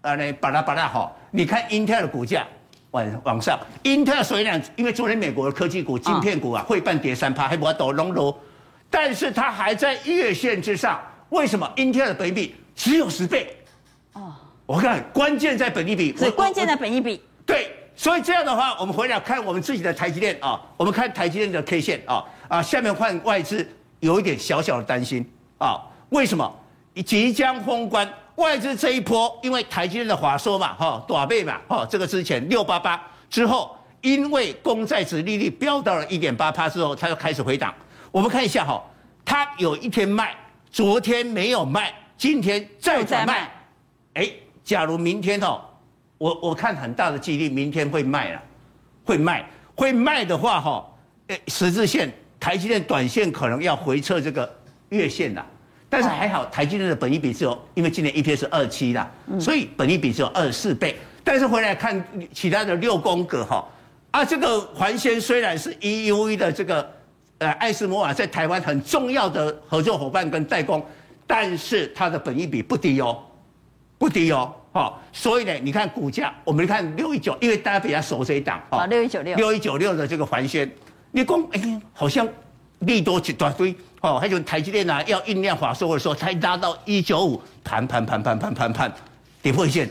[0.00, 2.44] 啊，那巴拉巴拉好，你看英特尔的股价
[2.90, 8.34] 往往上，英特尔虽然因为昨天美国的科技股、晶片股啊，会半跌三趴，还不抖龙楼，
[8.90, 11.00] 但是它还在月线之上。
[11.28, 11.70] 为什么？
[11.76, 13.56] 英特尔的本益比只有十倍。
[14.14, 14.34] 哦，
[14.66, 17.22] 我看关键在本益比，所以关键在本益比。
[17.46, 17.76] 对。
[18.00, 25.22] 所以这样的话，我们回来看我们自己的台积电啊，我们看台积电的 K 线啊啊，下面换外资有一点小小的担心
[25.58, 25.78] 啊，
[26.08, 26.50] 为什么？
[27.04, 32.98] 即将封关，外资这一波，因为台积电的华硕嘛，哈，短倍嘛，哈，这个之前六八八
[33.28, 37.74] 之后，因为公债值利率飙到了一点八趴之后，它就开始回档。
[38.10, 38.82] 我们看一下哈，
[39.26, 40.34] 它有一天卖，
[40.72, 43.52] 昨天没有卖，今天再转卖，
[44.14, 44.26] 哎，
[44.64, 45.60] 假如明天哦。
[46.20, 48.42] 我我看很大的几率明天会卖了，
[49.04, 49.42] 会卖
[49.74, 50.86] 会卖的话哈，
[51.28, 54.48] 诶十字线台积电短线可能要回撤这个
[54.90, 55.46] 月线了，
[55.88, 59.10] 但是还好台积电的本益比只有，因为今年 EPS 是二七啦，
[59.40, 60.94] 所以本益比只有二十四倍。
[61.24, 62.04] 但是回来看
[62.34, 63.66] 其他的六宫格哈，
[64.10, 66.92] 啊这个环纤虽然是 EUV 的这个
[67.38, 70.84] 呃艾斯摩尔在台湾很重要的合作伙伴跟代工，
[71.26, 73.22] 但是它的本益比不低哦，
[74.00, 74.50] 不低哦。
[74.72, 80.70] 好，所以呢，你看股价，我们看六一九，因为大家比较熟这一档，啊，六一九六，六一九六的这个环纤，
[81.10, 82.26] 你讲，哎，好像
[82.78, 88.92] 利多一大堆，哦，还有台积电啊，要酝酿华硕的时候，才拉到一九五，盘盘盘盘盘盘盘，
[89.42, 89.90] 跌破线，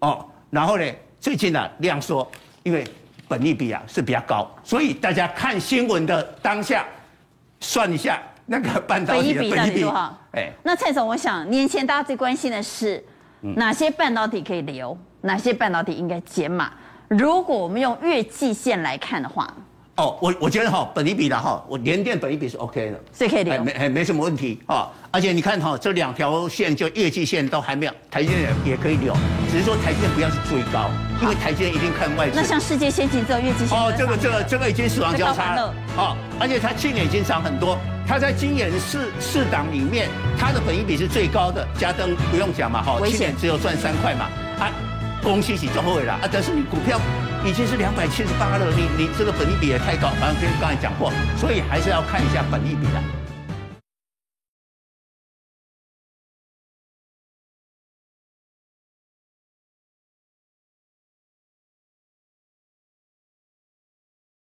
[0.00, 0.84] 哦，然后呢，
[1.18, 2.30] 最近呢量缩，
[2.62, 2.86] 因为
[3.26, 6.84] 本利比啊是比较高，所以大家看新闻的当下，
[7.60, 9.86] 算一下那个半导体的本益比？
[10.32, 13.02] 哎，那蔡总，我想年前大家最关心的是。
[13.40, 14.96] 哪些半导体可以留？
[15.20, 16.72] 哪些半导体应该减码？
[17.08, 19.52] 如果我们用月季线来看的话，
[19.98, 24.88] 哦，我我觉得哈，本一比的哈，我联电本一比是 OK 的，所以可以留，没没没什么问题啊。
[25.10, 29.12] 而且你看哈，这两条线就业绩线都还没有，台积电也可以留，
[29.50, 30.88] 只是说台积电不要是追高，
[31.20, 32.36] 因为台积电一定看外资。
[32.36, 37.76] 那像世界先进之后月季线哦，这个这个这个已经死亡交叉了，哦，而且它去年已经涨很多。
[38.06, 41.66] 它在今年四四档里面，它的本一比是最高的。
[41.76, 44.28] 嘉登不用讲嘛，哈，去年只有赚三块嘛，
[44.60, 44.70] 啊，
[45.22, 46.28] 恭喜喜中后悔了啊！
[46.30, 46.98] 但是你股票
[47.44, 53.17] 已经是两百七十八了，你你这个本益比也太高，反正跟刚才讲过，所以还是要看一下本益比的。